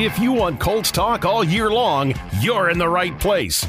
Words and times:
If 0.00 0.16
you 0.20 0.30
want 0.30 0.60
Colts 0.60 0.92
talk 0.92 1.24
all 1.24 1.42
year 1.42 1.72
long, 1.72 2.14
you're 2.38 2.70
in 2.70 2.78
the 2.78 2.88
right 2.88 3.18
place. 3.18 3.66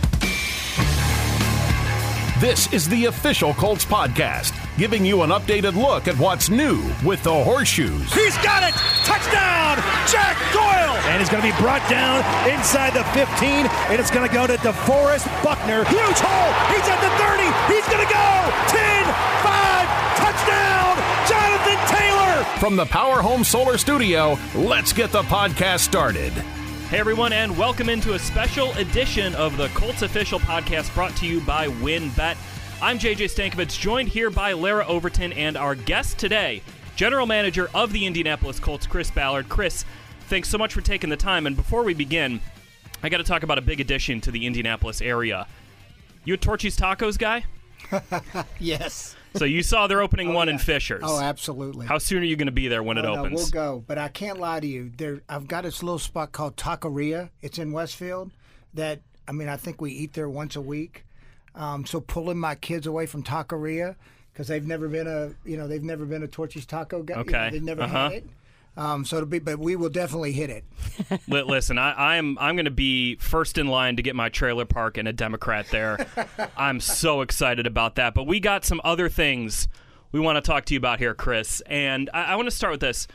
This 2.37 2.71
is 2.71 2.87
the 2.87 3.05
official 3.05 3.51
Colts 3.55 3.83
podcast, 3.83 4.53
giving 4.77 5.03
you 5.03 5.23
an 5.23 5.31
updated 5.31 5.73
look 5.73 6.07
at 6.07 6.13
what's 6.19 6.51
new 6.51 6.85
with 7.03 7.23
the 7.23 7.33
horseshoes. 7.33 8.13
He's 8.13 8.37
got 8.45 8.61
it! 8.61 8.77
Touchdown! 9.09 9.81
Jack 10.05 10.37
Doyle! 10.53 11.01
And 11.09 11.17
he's 11.19 11.33
going 11.33 11.41
to 11.41 11.49
be 11.49 11.57
brought 11.57 11.81
down 11.89 12.21
inside 12.45 12.93
the 12.93 13.03
15, 13.17 13.65
and 13.89 13.99
it's 13.99 14.11
going 14.11 14.29
to 14.29 14.31
go 14.31 14.45
to 14.45 14.53
DeForest 14.61 15.25
Buckner. 15.43 15.83
Huge 15.85 16.19
hole! 16.21 16.53
He's 16.69 16.85
at 16.85 17.01
the 17.01 17.09
30! 17.17 17.41
He's 17.73 17.89
going 17.89 18.05
to 18.05 18.13
go! 18.13 18.29
10, 18.69 19.01
5, 19.41 19.89
touchdown! 20.21 21.08
Jonathan 22.39 22.59
From 22.59 22.75
the 22.77 22.85
Power 22.85 23.21
Home 23.21 23.43
Solar 23.43 23.77
Studio, 23.77 24.37
let's 24.55 24.93
get 24.93 25.11
the 25.11 25.23
podcast 25.23 25.79
started. 25.79 26.31
Hey 26.89 26.97
everyone, 26.97 27.33
and 27.33 27.57
welcome 27.57 27.89
into 27.89 28.13
a 28.13 28.19
special 28.19 28.71
edition 28.73 29.35
of 29.35 29.57
the 29.57 29.67
Colts 29.69 30.03
Official 30.03 30.39
Podcast 30.39 30.93
brought 30.93 31.13
to 31.17 31.27
you 31.27 31.41
by 31.41 31.67
WynnBET. 31.67 32.37
I'm 32.81 32.97
JJ 32.97 33.25
Stankevitz, 33.25 33.77
joined 33.77 34.07
here 34.07 34.29
by 34.29 34.53
Larra 34.53 34.87
Overton 34.87 35.33
and 35.33 35.57
our 35.57 35.75
guest 35.75 36.17
today, 36.17 36.61
General 36.95 37.25
Manager 37.25 37.69
of 37.73 37.91
the 37.91 38.05
Indianapolis 38.05 38.57
Colts, 38.61 38.87
Chris 38.87 39.11
Ballard. 39.11 39.49
Chris, 39.49 39.83
thanks 40.29 40.47
so 40.47 40.57
much 40.57 40.73
for 40.73 40.81
taking 40.81 41.09
the 41.09 41.17
time. 41.17 41.45
And 41.45 41.57
before 41.57 41.83
we 41.83 41.93
begin, 41.93 42.39
I 43.03 43.09
got 43.09 43.17
to 43.17 43.25
talk 43.25 43.43
about 43.43 43.57
a 43.57 43.61
big 43.61 43.81
addition 43.81 44.21
to 44.21 44.31
the 44.31 44.45
Indianapolis 44.45 45.01
area. 45.01 45.45
You 46.23 46.35
a 46.35 46.37
Torchy's 46.37 46.77
Tacos 46.77 47.17
guy? 47.17 47.43
yes. 48.59 49.17
So 49.35 49.45
you 49.45 49.61
saw 49.63 49.87
they're 49.87 50.01
opening 50.01 50.33
one 50.33 50.49
in 50.49 50.57
Fishers. 50.57 51.03
Oh, 51.05 51.19
absolutely. 51.21 51.85
How 51.85 51.97
soon 51.99 52.21
are 52.23 52.25
you 52.25 52.35
going 52.35 52.47
to 52.47 52.51
be 52.51 52.67
there 52.67 52.81
when 52.81 52.97
it 52.97 53.05
Oh, 53.05 53.13
no, 53.15 53.19
opens? 53.21 53.35
we'll 53.35 53.49
go, 53.51 53.83
but 53.85 53.97
I 53.97 54.07
can't 54.07 54.39
lie 54.39 54.59
to 54.59 54.67
you. 54.67 54.91
There, 54.97 55.21
I've 55.29 55.47
got 55.47 55.63
this 55.65 55.83
little 55.83 55.99
spot 55.99 56.31
called 56.31 56.55
Taqueria. 56.57 57.29
It's 57.41 57.59
in 57.59 57.71
Westfield. 57.71 58.31
That 58.73 59.01
I 59.27 59.31
mean, 59.31 59.47
I 59.47 59.57
think 59.57 59.81
we 59.81 59.91
eat 59.91 60.13
there 60.13 60.29
once 60.29 60.55
a 60.55 60.61
week. 60.61 61.05
Um, 61.55 61.85
so 61.85 61.99
pulling 61.99 62.37
my 62.39 62.55
kids 62.55 62.87
away 62.87 63.05
from 63.05 63.23
Taqueria 63.23 63.95
because 64.33 64.47
they've 64.47 64.65
never 64.65 64.87
been 64.87 65.07
a, 65.07 65.31
you 65.45 65.57
know, 65.57 65.67
they've 65.67 65.83
never 65.83 66.05
been 66.05 66.23
a 66.23 66.27
Torchy's 66.27 66.65
Taco 66.65 67.03
guy. 67.03 67.15
Okay. 67.19 67.49
They've 67.51 67.63
never 67.63 67.83
Uh-huh. 67.83 68.09
had 68.09 68.11
it. 68.13 68.29
Um, 68.77 69.03
so 69.03 69.17
it'll 69.17 69.27
be, 69.27 69.39
but 69.39 69.59
we 69.59 69.75
will 69.75 69.89
definitely 69.89 70.31
hit 70.31 70.49
it. 70.49 70.63
Listen, 71.27 71.77
I, 71.77 72.15
I'm 72.15 72.37
I'm 72.37 72.55
going 72.55 72.65
to 72.65 72.71
be 72.71 73.15
first 73.15 73.57
in 73.57 73.67
line 73.67 73.97
to 73.97 74.01
get 74.01 74.15
my 74.15 74.29
trailer 74.29 74.65
park 74.65 74.97
and 74.97 75.07
a 75.07 75.13
Democrat 75.13 75.67
there. 75.71 76.07
I'm 76.57 76.79
so 76.79 77.21
excited 77.21 77.67
about 77.67 77.95
that. 77.95 78.13
But 78.13 78.25
we 78.25 78.39
got 78.39 78.63
some 78.63 78.79
other 78.83 79.09
things 79.09 79.67
we 80.11 80.19
want 80.19 80.37
to 80.37 80.41
talk 80.41 80.65
to 80.65 80.73
you 80.73 80.77
about 80.77 80.99
here, 80.99 81.13
Chris. 81.13 81.61
And 81.65 82.09
I, 82.13 82.23
I 82.25 82.35
want 82.35 82.47
to 82.47 82.55
start 82.55 82.71
with 82.71 82.79
this. 82.79 83.07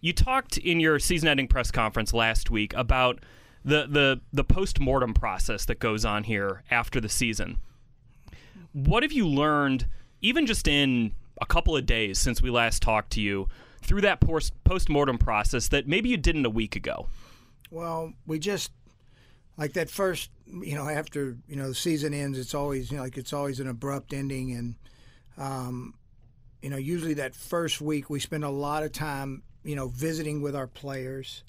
You 0.00 0.12
talked 0.12 0.58
in 0.58 0.80
your 0.80 0.98
season-ending 0.98 1.48
press 1.48 1.70
conference 1.70 2.12
last 2.12 2.50
week 2.50 2.74
about 2.74 3.20
the 3.64 3.86
the 3.88 4.20
the 4.32 4.44
post-mortem 4.44 5.14
process 5.14 5.64
that 5.66 5.78
goes 5.78 6.04
on 6.04 6.24
here 6.24 6.62
after 6.70 7.00
the 7.00 7.08
season. 7.08 7.58
What 8.72 9.02
have 9.02 9.12
you 9.12 9.28
learned, 9.28 9.86
even 10.20 10.46
just 10.46 10.66
in 10.66 11.12
a 11.40 11.46
couple 11.46 11.76
of 11.76 11.86
days 11.86 12.18
since 12.18 12.42
we 12.42 12.50
last 12.50 12.82
talked 12.82 13.10
to 13.12 13.20
you, 13.20 13.48
through 13.84 14.00
that 14.00 14.20
post 14.20 14.52
post-mortem 14.64 15.18
process 15.18 15.68
that 15.68 15.86
maybe 15.86 16.08
you 16.08 16.16
didn't 16.16 16.46
a 16.46 16.50
week 16.50 16.74
ago? 16.74 17.08
Well, 17.70 18.12
we 18.26 18.38
just 18.38 18.72
like 19.56 19.74
that 19.74 19.90
first, 19.90 20.30
you 20.46 20.74
know, 20.74 20.88
after 20.88 21.36
you 21.46 21.56
know 21.56 21.68
the 21.68 21.74
season 21.74 22.14
ends, 22.14 22.38
it's 22.38 22.54
always 22.54 22.90
you 22.90 22.96
know 22.96 23.02
like 23.02 23.16
it's 23.16 23.32
always 23.32 23.60
an 23.60 23.68
abrupt 23.68 24.12
ending, 24.12 24.52
and 24.52 24.74
um, 25.38 25.94
you 26.62 26.70
know 26.70 26.76
usually 26.76 27.14
that 27.14 27.34
first 27.34 27.80
week 27.80 28.10
we 28.10 28.20
spend 28.20 28.44
a 28.44 28.50
lot 28.50 28.82
of 28.82 28.92
time 28.92 29.42
you 29.64 29.76
know 29.76 29.88
visiting 29.88 30.40
with 30.40 30.56
our 30.56 30.66
players, 30.66 31.44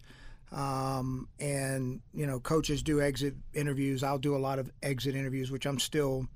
um, 0.51 1.27
and 1.39 2.01
you 2.13 2.27
know 2.27 2.39
coaches 2.39 2.83
do 2.83 3.01
exit 3.01 3.35
interviews. 3.53 4.03
I'll 4.03 4.17
do 4.17 4.35
a 4.35 4.37
lot 4.37 4.59
of 4.59 4.69
exit 4.83 5.15
interviews, 5.15 5.51
which 5.51 5.65
I'm 5.65 5.79
still 5.79 6.27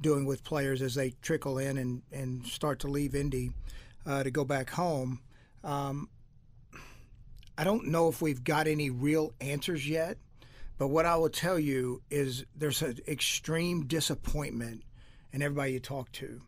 doing 0.00 0.24
with 0.24 0.42
players 0.42 0.82
as 0.82 0.94
they 0.94 1.14
trickle 1.22 1.58
in 1.58 1.78
and 1.78 2.02
and 2.10 2.46
start 2.46 2.78
to 2.80 2.88
leave 2.88 3.14
Indy 3.14 3.52
uh, 4.06 4.22
to 4.22 4.30
go 4.30 4.44
back 4.44 4.70
home. 4.70 5.20
Um, 5.64 6.08
I 7.56 7.64
don't 7.64 7.88
know 7.88 8.08
if 8.08 8.22
we've 8.22 8.42
got 8.42 8.66
any 8.66 8.90
real 8.90 9.32
answers 9.40 9.88
yet, 9.88 10.18
but 10.78 10.88
what 10.88 11.06
I 11.06 11.16
will 11.16 11.28
tell 11.28 11.58
you 11.58 12.02
is 12.10 12.44
there's 12.56 12.82
an 12.82 12.98
extreme 13.06 13.86
disappointment 13.86 14.82
in 15.32 15.42
everybody 15.42 15.72
you 15.72 15.80
talk 15.80 16.10
to 16.12 16.40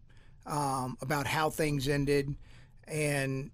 um, 0.46 0.96
about 1.00 1.26
how 1.26 1.50
things 1.50 1.88
ended 1.88 2.34
and 2.86 3.50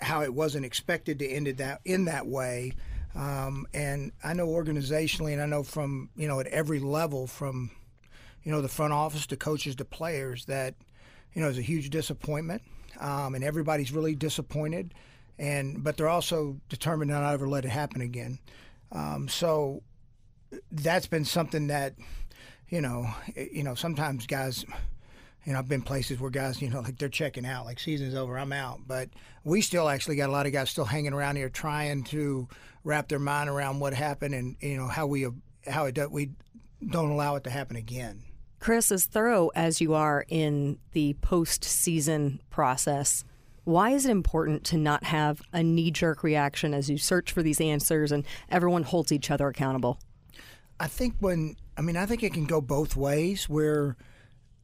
how 0.00 0.22
it 0.22 0.34
wasn't 0.34 0.64
expected 0.64 1.18
to 1.20 1.28
end 1.28 1.48
it 1.48 1.58
that 1.58 1.80
in 1.84 2.06
that 2.06 2.26
way. 2.26 2.72
Um, 3.14 3.66
and 3.74 4.12
I 4.24 4.32
know 4.32 4.48
organizationally, 4.48 5.32
and 5.32 5.42
I 5.42 5.46
know 5.46 5.62
from 5.62 6.10
you 6.16 6.26
know 6.26 6.40
at 6.40 6.46
every 6.46 6.80
level, 6.80 7.26
from 7.26 7.70
you 8.42 8.50
know 8.50 8.62
the 8.62 8.68
front 8.68 8.92
office 8.92 9.26
to 9.28 9.36
coaches 9.36 9.76
to 9.76 9.84
players, 9.84 10.46
that 10.46 10.74
you 11.34 11.42
know 11.42 11.48
it's 11.48 11.58
a 11.58 11.62
huge 11.62 11.90
disappointment, 11.90 12.62
um, 13.00 13.34
and 13.34 13.42
everybody's 13.44 13.92
really 13.92 14.14
disappointed 14.14 14.94
and 15.38 15.82
but 15.82 15.96
they're 15.96 16.08
also 16.08 16.60
determined 16.68 17.10
not 17.10 17.20
to 17.20 17.26
ever 17.28 17.48
let 17.48 17.64
it 17.64 17.70
happen 17.70 18.00
again. 18.00 18.38
Um, 18.92 19.28
so 19.28 19.82
that's 20.70 21.06
been 21.06 21.24
something 21.24 21.68
that 21.68 21.94
you 22.68 22.80
know, 22.80 23.08
eh, 23.36 23.48
you 23.52 23.62
know, 23.62 23.74
sometimes 23.74 24.26
guys. 24.26 24.64
You 25.44 25.52
know, 25.52 25.58
I've 25.58 25.68
been 25.68 25.82
places 25.82 26.20
where 26.20 26.30
guys, 26.30 26.62
you 26.62 26.70
know, 26.70 26.82
like 26.82 26.98
they're 26.98 27.08
checking 27.08 27.44
out, 27.44 27.64
like 27.64 27.80
season's 27.80 28.14
over, 28.14 28.38
I'm 28.38 28.52
out. 28.52 28.82
But 28.86 29.08
we 29.42 29.60
still 29.60 29.88
actually 29.88 30.14
got 30.14 30.28
a 30.28 30.32
lot 30.32 30.46
of 30.46 30.52
guys 30.52 30.70
still 30.70 30.84
hanging 30.84 31.12
around 31.12 31.34
here 31.34 31.48
trying 31.48 32.04
to 32.04 32.46
wrap 32.84 33.08
their 33.08 33.18
mind 33.18 33.50
around 33.50 33.80
what 33.80 33.92
happened 33.92 34.36
and 34.36 34.54
you 34.60 34.76
know 34.76 34.86
how 34.86 35.08
we 35.08 35.26
how 35.66 35.86
it 35.86 35.96
do, 35.96 36.08
we 36.08 36.30
don't 36.88 37.10
allow 37.10 37.34
it 37.34 37.42
to 37.42 37.50
happen 37.50 37.74
again. 37.74 38.22
Chris, 38.62 38.92
as 38.92 39.06
thorough 39.06 39.48
as 39.56 39.80
you 39.80 39.92
are 39.92 40.24
in 40.28 40.78
the 40.92 41.14
postseason 41.14 42.38
process, 42.48 43.24
why 43.64 43.90
is 43.90 44.06
it 44.06 44.10
important 44.12 44.62
to 44.62 44.76
not 44.76 45.02
have 45.02 45.42
a 45.52 45.64
knee 45.64 45.90
jerk 45.90 46.22
reaction 46.22 46.72
as 46.72 46.88
you 46.88 46.96
search 46.96 47.32
for 47.32 47.42
these 47.42 47.60
answers 47.60 48.12
and 48.12 48.24
everyone 48.48 48.84
holds 48.84 49.10
each 49.10 49.32
other 49.32 49.48
accountable? 49.48 49.98
I 50.78 50.86
think 50.86 51.16
when 51.18 51.56
I 51.76 51.80
mean 51.80 51.96
I 51.96 52.06
think 52.06 52.22
it 52.22 52.32
can 52.32 52.44
go 52.44 52.60
both 52.60 52.94
ways 52.94 53.48
where 53.48 53.96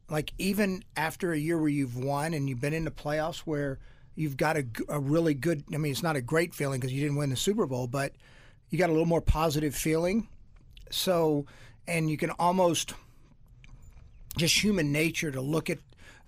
like 0.09 0.31
even 0.37 0.81
after 0.95 1.33
a 1.33 1.37
year 1.37 1.57
where 1.57 1.67
you've 1.67 1.97
won 1.97 2.33
and 2.33 2.47
you've 2.47 2.61
been 2.61 2.73
in 2.73 2.85
the 2.85 2.91
playoffs 2.91 3.39
where 3.39 3.79
you've 4.15 4.37
got 4.37 4.55
a, 4.55 4.65
a 4.87 4.97
really 4.97 5.33
good 5.33 5.65
I 5.73 5.77
mean 5.77 5.91
it's 5.91 6.03
not 6.03 6.15
a 6.15 6.21
great 6.21 6.55
feeling 6.55 6.79
because 6.79 6.93
you 6.93 7.01
didn't 7.01 7.17
win 7.17 7.31
the 7.31 7.35
Super 7.35 7.65
Bowl 7.65 7.85
but 7.85 8.13
you 8.69 8.79
got 8.79 8.87
a 8.87 8.93
little 8.93 9.05
more 9.05 9.19
positive 9.19 9.75
feeling 9.75 10.29
so 10.89 11.45
and 11.85 12.09
you 12.09 12.15
can 12.15 12.29
almost 12.31 12.93
just 14.37 14.63
human 14.63 14.91
nature 14.91 15.31
to 15.31 15.41
look 15.41 15.69
at 15.69 15.79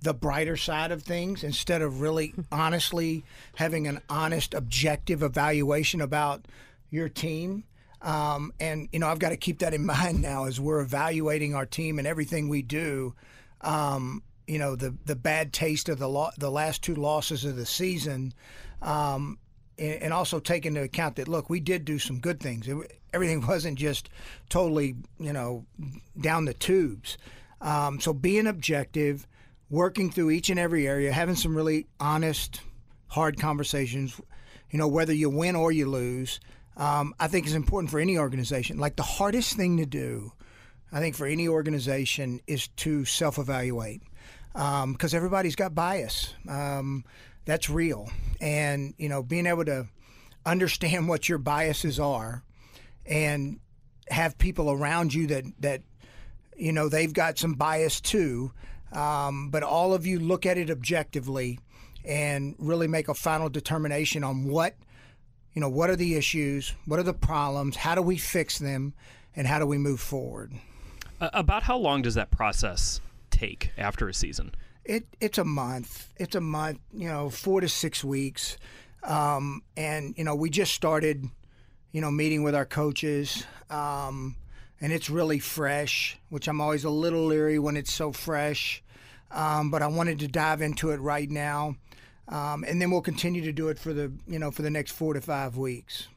the 0.02 0.14
brighter 0.14 0.58
side 0.58 0.92
of 0.92 1.04
things 1.04 1.44
instead 1.44 1.82
of 1.82 2.02
really 2.02 2.34
honestly 2.52 3.24
having 3.56 3.88
an 3.88 4.02
honest 4.10 4.54
objective 4.54 5.24
evaluation 5.24 6.02
about 6.02 6.46
your 6.90 7.10
team. 7.10 7.64
Um, 8.02 8.52
and 8.60 8.90
you 8.92 8.98
know 8.98 9.08
i've 9.08 9.20
got 9.20 9.30
to 9.30 9.38
keep 9.38 9.60
that 9.60 9.76
in 9.76 9.86
mind 9.86 10.24
now 10.24 10.46
as 10.46 10.60
we're 10.60 10.82
evaluating 10.82 11.54
our 11.54 11.68
team 11.68 12.00
and 12.00 12.08
everything 12.08 12.50
we 12.50 12.62
do. 12.62 13.14
Um, 13.62 14.24
you 14.48 14.58
know 14.58 14.76
the 14.76 14.96
the 15.06 15.16
bad 15.16 15.54
taste 15.54 15.88
of 15.88 16.00
the 16.00 16.10
lo- 16.10 16.32
the 16.38 16.50
last 16.50 16.82
two 16.82 16.96
losses 16.96 17.46
of 17.46 17.56
the 17.56 17.66
season 17.66 18.34
um, 18.82 19.38
and, 19.78 20.04
and 20.04 20.14
also 20.14 20.40
take 20.40 20.66
into 20.66 20.82
account 20.82 21.18
that 21.18 21.28
look 21.28 21.48
we 21.48 21.60
did 21.60 21.86
do 21.86 22.00
some 22.00 22.20
good 22.20 22.40
things. 22.40 22.68
It, 22.68 23.00
everything 23.14 23.46
wasn't 23.48 23.78
just 23.78 24.10
totally 24.50 24.96
you 25.20 25.32
know 25.32 25.66
down 26.20 26.46
the 26.46 26.56
tubes 26.56 27.20
um, 27.62 28.00
so 28.00 28.14
being 28.14 28.48
objective 28.48 29.28
working 29.70 30.12
through 30.12 30.32
each 30.32 30.50
and 30.50 30.60
every 30.60 30.88
area 30.88 31.12
having 31.12 31.36
some 31.36 31.56
really 31.56 31.88
honest 32.00 32.62
hard 33.08 33.40
conversations 33.40 34.20
you 34.70 34.80
know 34.80 34.88
whether 34.88 35.14
you 35.14 35.30
win 35.30 35.56
or 35.56 35.72
you 35.72 35.88
lose 35.90 36.40
um, 36.78 37.14
i 37.20 37.28
think 37.28 37.46
is 37.46 37.54
important 37.56 37.92
for 37.92 38.00
any 38.00 38.18
organization. 38.18 38.78
Like 38.78 38.96
the 38.96 39.04
hardest 39.04 39.56
thing 39.56 39.78
to 39.78 39.86
do 39.86 40.32
i 40.92 41.00
think 41.00 41.16
for 41.16 41.26
any 41.26 41.48
organization 41.48 42.42
is 42.48 42.68
to 42.68 43.06
self-evaluate 43.06 44.02
because 44.54 45.14
everybody's 45.14 45.56
got 45.56 45.74
bias. 45.74 46.34
Um, 46.48 47.06
that's 47.46 47.70
real. 47.70 48.10
And 48.40 48.94
you 48.98 49.10
know 49.10 49.24
being 49.24 49.46
able 49.46 49.66
to 49.66 49.88
understand 50.46 51.08
what 51.08 51.30
your 51.30 51.38
biases 51.38 52.00
are 52.00 52.44
and 53.06 53.60
have 54.10 54.38
people 54.38 54.72
around 54.72 55.14
you 55.14 55.28
that 55.28 55.46
that 55.60 55.82
you 56.58 56.72
know 56.72 56.90
they've 56.90 57.14
got 57.14 57.38
some 57.38 57.54
bias 57.54 58.02
too 58.02 58.52
um, 58.94 59.50
but 59.50 59.64
all 59.64 59.94
of 59.94 60.06
you 60.06 60.20
look 60.20 60.46
at 60.46 60.58
it 60.58 60.70
objectively 60.70 61.60
and 62.04 62.56
really 62.60 62.88
make 62.88 63.08
a 63.08 63.14
final 63.14 63.50
determination 63.50 64.24
on 64.24 64.44
what 64.46 64.76
you 65.54 65.62
know 65.62 65.70
what 65.70 65.90
are 65.90 65.96
the 65.96 66.16
issues 66.16 66.74
what 66.86 67.00
are 67.00 67.04
the 67.04 67.14
problems 67.14 67.76
how 67.76 67.96
do 67.96 68.02
we 68.02 68.18
fix 68.18 68.60
them 68.60 68.94
and 69.36 69.48
how 69.48 69.60
do 69.60 69.66
we 69.66 69.78
move 69.78 70.00
forward 70.00 70.52
Uh, 71.22 71.30
about 71.34 71.64
how 71.64 71.78
long 71.78 72.02
does 72.02 72.16
that 72.16 72.32
process 72.32 73.00
take 73.30 73.72
after 73.78 74.10
a 74.10 74.14
season? 74.14 74.52
It 74.84 75.06
it's 75.20 75.38
a 75.38 75.44
month. 75.46 76.12
It's 76.18 76.36
a 76.36 76.42
month. 76.42 76.80
You 76.92 77.08
know, 77.08 77.30
four 77.30 77.62
to 77.62 77.70
six 77.70 78.04
weeks. 78.04 78.58
Um, 79.04 79.62
and 79.78 80.16
you 80.18 80.24
know, 80.24 80.34
we 80.36 80.50
just 80.50 80.74
started. 80.74 81.30
you 81.92 82.02
know, 82.02 82.10
meeting 82.10 82.42
with 82.42 82.56
our 82.56 82.66
coaches. 82.66 83.46
Um, 83.70 84.36
and 84.82 84.92
it's 84.92 85.10
really 85.10 85.40
fresh, 85.40 86.18
which 86.30 86.48
I'm 86.48 86.60
always 86.60 86.84
a 86.84 86.90
little 86.90 87.26
leery 87.26 87.60
when 87.60 87.78
it's 87.78 87.94
so 87.94 88.12
fresh. 88.12 88.84
Um, 89.30 89.72
but 89.72 89.82
I 89.82 89.88
wanted 89.88 90.20
to 90.20 90.28
dive 90.28 90.62
into 90.62 90.90
it 90.90 90.98
right 90.98 91.30
now, 91.30 91.76
um, 92.28 92.66
and 92.68 92.82
then 92.82 92.92
we'll 92.92 93.02
continue 93.02 93.42
to 93.44 93.54
do 93.54 93.70
it 93.70 93.80
for 93.80 93.94
the 93.94 94.12
you 94.28 94.40
know 94.40 94.52
for 94.52 94.62
the 94.62 94.70
next 94.70 94.92
four 94.92 95.14
to 95.14 95.22
five 95.22 95.56
weeks. 95.56 96.10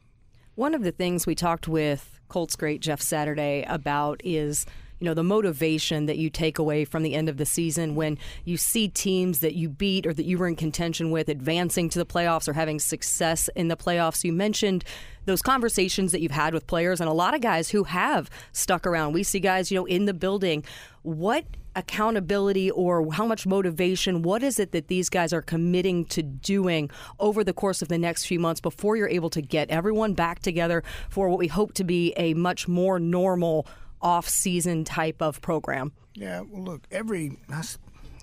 One 0.55 0.73
of 0.73 0.83
the 0.83 0.91
things 0.91 1.25
we 1.25 1.35
talked 1.35 1.67
with 1.67 2.19
Colts 2.27 2.57
great 2.57 2.81
Jeff 2.81 3.01
Saturday 3.01 3.63
about 3.69 4.19
is 4.23 4.65
you 4.99 5.05
know 5.05 5.13
the 5.13 5.23
motivation 5.23 6.05
that 6.05 6.17
you 6.17 6.29
take 6.29 6.57
away 6.57 6.85
from 6.85 7.03
the 7.03 7.13
end 7.13 7.29
of 7.29 7.37
the 7.37 7.45
season 7.45 7.95
when 7.95 8.17
you 8.43 8.57
see 8.57 8.87
teams 8.87 9.39
that 9.39 9.55
you 9.55 9.69
beat 9.69 10.05
or 10.05 10.13
that 10.13 10.25
you 10.25 10.37
were 10.37 10.47
in 10.47 10.55
contention 10.55 11.11
with 11.11 11.29
advancing 11.29 11.89
to 11.89 11.99
the 11.99 12.05
playoffs 12.05 12.47
or 12.47 12.53
having 12.53 12.79
success 12.79 13.49
in 13.55 13.67
the 13.67 13.77
playoffs. 13.77 14.23
You 14.23 14.33
mentioned 14.33 14.83
those 15.25 15.41
conversations 15.41 16.11
that 16.11 16.21
you've 16.21 16.31
had 16.31 16.53
with 16.53 16.67
players 16.67 17.01
and 17.01 17.09
a 17.09 17.13
lot 17.13 17.33
of 17.33 17.41
guys 17.41 17.69
who 17.69 17.83
have 17.83 18.29
stuck 18.51 18.85
around. 18.87 19.13
We 19.13 19.23
see 19.23 19.39
guys, 19.39 19.71
you 19.71 19.79
know, 19.79 19.85
in 19.85 20.05
the 20.05 20.13
building. 20.13 20.63
What 21.01 21.45
accountability 21.75 22.71
or 22.71 23.11
how 23.11 23.25
much 23.25 23.45
motivation, 23.45 24.21
what 24.21 24.41
is 24.41 24.59
it 24.59 24.71
that 24.71 24.87
these 24.87 25.09
guys 25.09 25.33
are 25.33 25.41
committing 25.41 26.05
to 26.05 26.23
doing 26.23 26.89
over 27.19 27.43
the 27.43 27.53
course 27.53 27.81
of 27.81 27.89
the 27.89 27.97
next 27.97 28.25
few 28.25 28.39
months 28.39 28.61
before 28.61 28.95
you're 28.95 29.09
able 29.09 29.29
to 29.29 29.41
get 29.41 29.69
everyone 29.69 30.13
back 30.13 30.39
together 30.39 30.83
for 31.09 31.27
what 31.27 31.37
we 31.37 31.47
hope 31.47 31.73
to 31.73 31.83
be 31.83 32.13
a 32.15 32.33
much 32.33 32.67
more 32.67 32.99
normal 32.99 33.67
off-season 34.05 34.83
type 34.83 35.19
of 35.19 35.41
program? 35.41 35.91
Yeah, 36.13 36.41
well, 36.41 36.63
look, 36.63 36.83
every 36.91 37.39
I, 37.49 37.63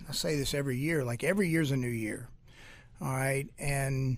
I 0.09 0.13
say 0.13 0.37
this 0.37 0.55
every 0.55 0.79
year, 0.79 1.05
like 1.05 1.25
every 1.25 1.49
year's 1.49 1.73
a 1.73 1.77
new 1.77 1.89
year, 1.89 2.29
all 3.01 3.13
right, 3.13 3.49
and 3.59 4.17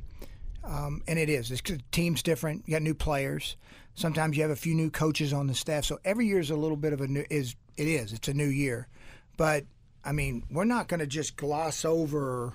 um, 0.63 1.03
and 1.09 1.19
it 1.19 1.31
is. 1.31 1.49
The 1.49 1.81
team's 1.91 2.23
different. 2.23 2.65
You 2.67 2.75
got 2.75 2.83
new 2.83 2.95
players. 2.95 3.57
Sometimes 3.95 4.37
you 4.37 4.43
have 4.43 4.51
a 4.51 4.57
few 4.57 4.75
new 4.75 4.91
coaches 4.91 5.33
on 5.33 5.47
the 5.47 5.55
staff. 5.55 5.85
So 5.85 5.99
every 6.05 6.27
year 6.27 6.39
is 6.39 6.51
a 6.51 6.57
little 6.57 6.77
bit 6.77 6.93
of 6.93 7.01
a 7.01 7.09
new. 7.09 7.25
Is 7.31 7.57
it 7.77 7.89
is? 7.89 8.13
It's 8.13 8.29
a 8.29 8.35
new 8.35 8.47
year, 8.47 8.87
but 9.39 9.65
I 10.05 10.13
mean, 10.13 10.45
we're 10.51 10.65
not 10.65 10.89
going 10.89 11.01
to 11.01 11.07
just 11.07 11.37
gloss 11.37 11.85
over. 11.85 12.53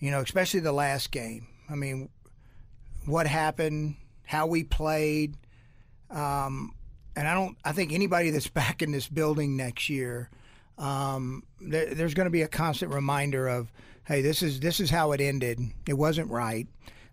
You 0.00 0.10
know, 0.10 0.20
especially 0.20 0.60
the 0.60 0.72
last 0.72 1.10
game. 1.10 1.46
I 1.68 1.74
mean, 1.74 2.08
what 3.06 3.26
happened, 3.26 3.96
how 4.24 4.46
we 4.46 4.64
played, 4.64 5.36
um, 6.10 6.74
and 7.16 7.28
I 7.28 7.34
don't. 7.34 7.56
I 7.64 7.72
think 7.72 7.92
anybody 7.92 8.30
that's 8.30 8.48
back 8.62 8.82
in 8.82 8.92
this 8.92 9.08
building 9.08 9.56
next 9.56 9.88
year, 9.88 10.30
um, 10.78 11.42
there, 11.60 11.94
there's 11.94 12.14
going 12.14 12.26
to 12.26 12.30
be 12.30 12.42
a 12.42 12.48
constant 12.48 12.92
reminder 12.92 13.48
of, 13.48 13.72
hey, 14.04 14.22
this 14.22 14.42
is 14.42 14.60
this 14.60 14.80
is 14.80 14.90
how 14.90 15.12
it 15.12 15.20
ended. 15.20 15.60
It 15.88 15.94
wasn't 15.94 16.30
right. 16.30 16.66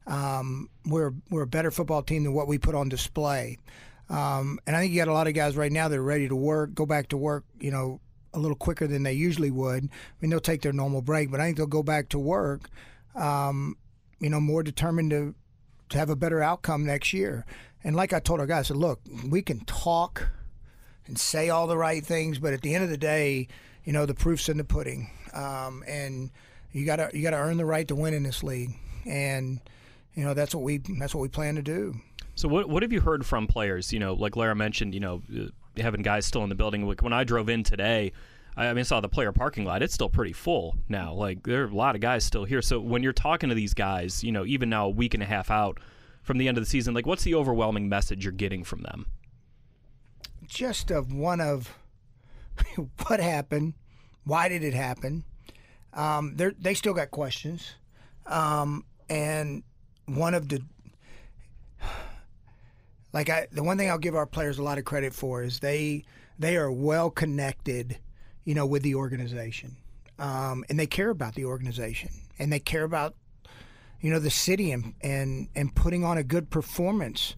Um, 0.08 0.70
we're 0.86 1.14
we're 1.30 1.44
a 1.44 1.48
better 1.48 1.72
football 1.72 2.04
team 2.04 2.24
than 2.24 2.34
what 2.34 2.48
we 2.48 2.58
put 2.58 2.76
on 2.76 2.90
display. 2.90 3.58
Um, 4.10 4.60
and 4.68 4.76
I 4.76 4.82
think 4.82 4.92
you 4.92 5.00
got 5.00 5.08
a 5.08 5.14
lot 5.14 5.28
of 5.28 5.34
guys 5.34 5.56
right 5.56 5.72
now 5.72 5.88
that 5.88 5.98
are 5.98 6.04
ready 6.04 6.28
to 6.28 6.36
work, 6.36 6.74
go 6.74 6.86
back 6.86 7.10
to 7.10 7.18
work. 7.18 7.46
You 7.60 7.72
know, 7.72 8.02
a 8.34 8.40
little 8.40 8.58
quicker 8.58 8.88
than 8.88 9.04
they 9.04 9.14
usually 9.14 9.52
would. 9.52 9.84
I 9.86 9.90
mean, 10.20 10.30
they'll 10.30 10.40
take 10.40 10.62
their 10.62 10.74
normal 10.74 11.02
break, 11.02 11.32
but 11.32 11.40
I 11.40 11.46
think 11.46 11.58
they'll 11.58 11.68
go 11.68 11.84
back 11.84 12.10
to 12.10 12.20
work. 12.20 12.70
Um, 13.16 13.78
you 14.20 14.30
know, 14.30 14.40
more 14.40 14.64
determined 14.64 15.12
to 15.12 15.36
to 15.90 15.98
have 15.98 16.10
a 16.10 16.16
better 16.16 16.42
outcome 16.42 16.86
next 16.86 17.14
year. 17.14 17.46
And 17.84 17.96
like 17.96 18.14
I 18.14 18.20
told 18.20 18.40
our 18.40 18.46
guys, 18.46 18.66
I 18.66 18.68
said, 18.70 18.78
look, 18.78 19.02
we 19.28 19.42
can 19.42 19.62
talk 19.62 20.30
and 21.08 21.18
say 21.20 21.50
all 21.50 21.68
the 21.68 21.78
right 21.78 22.06
things, 22.06 22.40
but 22.40 22.54
at 22.54 22.62
the 22.62 22.76
end 22.76 22.84
of 22.84 22.90
the 22.90 22.98
day, 22.98 23.48
you 23.84 23.94
know, 23.94 24.06
the 24.06 24.14
proof's 24.14 24.50
in 24.50 24.58
the 24.58 24.64
pudding. 24.64 25.10
Um, 25.34 25.84
and 25.88 26.30
you 26.72 26.86
gotta 26.86 27.10
you 27.14 27.22
gotta 27.22 27.38
earn 27.38 27.58
the 27.58 27.66
right 27.66 27.88
to 27.88 27.96
win 27.96 28.14
in 28.14 28.24
this 28.24 28.44
league. 28.44 28.72
And 29.06 29.60
you 30.14 30.24
know 30.24 30.34
that's 30.34 30.54
what 30.54 30.64
we 30.64 30.78
that's 31.00 31.16
what 31.16 31.22
we 31.22 31.28
plan 31.28 31.56
to 31.56 31.62
do. 31.62 31.96
So 32.36 32.48
what 32.48 32.70
what 32.70 32.84
have 32.84 32.94
you 32.94 33.02
heard 33.02 33.26
from 33.26 33.48
players? 33.48 33.92
You 33.92 34.00
know, 34.00 34.14
like 34.14 34.36
Larra 34.36 34.56
mentioned, 34.56 34.94
you 34.94 35.00
know, 35.00 35.22
uh, 35.36 35.48
having 35.82 36.02
guys 36.02 36.26
still 36.26 36.44
in 36.44 36.50
the 36.50 36.56
building. 36.56 36.88
Like 36.88 37.02
when 37.02 37.14
I 37.14 37.24
drove 37.24 37.50
in 37.50 37.64
today, 37.64 38.12
I 38.56 38.68
mean, 38.70 38.80
I 38.80 38.84
saw 38.84 39.00
the 39.02 39.10
player 39.10 39.32
parking 39.32 39.66
lot. 39.66 39.82
It's 39.82 39.94
still 39.94 40.10
pretty 40.10 40.34
full 40.34 40.76
now. 40.88 41.14
Like 41.14 41.44
there 41.44 41.64
are 41.64 41.68
a 41.68 41.76
lot 41.76 41.96
of 41.96 42.02
guys 42.02 42.24
still 42.24 42.46
here. 42.46 42.62
So 42.62 42.80
when 42.80 43.04
you're 43.04 43.14
talking 43.14 43.50
to 43.50 43.56
these 43.56 43.74
guys, 43.74 44.24
you 44.24 44.32
know, 44.32 44.46
even 44.46 44.70
now 44.70 44.86
a 44.86 44.90
week 44.90 45.14
and 45.14 45.24
a 45.24 45.26
half 45.26 45.50
out 45.50 45.80
from 46.22 46.38
the 46.38 46.48
end 46.48 46.58
of 46.58 46.64
the 46.64 46.70
season, 46.70 46.94
like 46.94 47.06
what's 47.06 47.24
the 47.24 47.36
overwhelming 47.36 47.90
message 47.90 48.24
you're 48.24 48.32
getting 48.32 48.64
from 48.64 48.82
them? 48.82 49.08
Just 50.46 50.92
of 50.92 51.14
one 51.14 51.42
of 51.42 51.78
what 53.08 53.20
happened, 53.20 53.74
why 54.24 54.50
did 54.50 54.64
it 54.64 54.74
happen? 54.74 55.24
Um, 55.94 56.38
they 56.38 56.74
still 56.74 56.94
got 56.94 57.12
questions, 57.12 57.74
um, 58.26 58.86
and 59.10 59.64
one 60.06 60.34
of 60.34 60.48
the 60.48 60.62
like 63.14 63.30
I 63.30 63.48
the 63.52 63.64
one 63.64 63.78
thing 63.78 63.90
I'll 63.90 63.98
give 63.98 64.16
our 64.16 64.26
players 64.26 64.58
a 64.58 64.64
lot 64.64 64.78
of 64.78 64.86
credit 64.86 65.14
for 65.14 65.44
is 65.44 65.60
they 65.60 66.06
they 66.40 66.56
are 66.56 66.72
well 66.72 67.10
connected, 67.10 67.98
you 68.46 68.56
know, 68.56 68.66
with 68.66 68.84
the 68.84 68.96
organization, 68.96 69.76
um, 70.18 70.64
and 70.70 70.80
they 70.80 70.88
care 70.88 71.10
about 71.10 71.36
the 71.36 71.46
organization, 71.46 72.12
and 72.40 72.54
they 72.54 72.60
care 72.60 72.84
about 72.84 73.16
you 74.02 74.10
know 74.10 74.20
the 74.20 74.30
city 74.30 74.72
and 74.72 74.94
and 75.02 75.48
and 75.56 75.74
putting 75.74 76.04
on 76.04 76.18
a 76.18 76.24
good 76.24 76.50
performance 76.50 77.36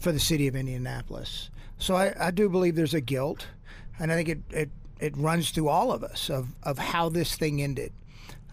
for 0.00 0.12
the 0.12 0.20
city 0.20 0.48
of 0.48 0.56
Indianapolis. 0.56 1.50
So 1.78 1.94
I, 1.94 2.14
I 2.18 2.30
do 2.30 2.48
believe 2.48 2.74
there's 2.74 2.94
a 2.94 3.00
guilt, 3.00 3.46
and 3.98 4.10
I 4.10 4.16
think 4.16 4.28
it, 4.28 4.38
it 4.50 4.70
it 4.98 5.16
runs 5.16 5.50
through 5.50 5.68
all 5.68 5.92
of 5.92 6.02
us 6.02 6.30
of 6.30 6.48
of 6.62 6.78
how 6.78 7.08
this 7.08 7.36
thing 7.36 7.62
ended, 7.62 7.92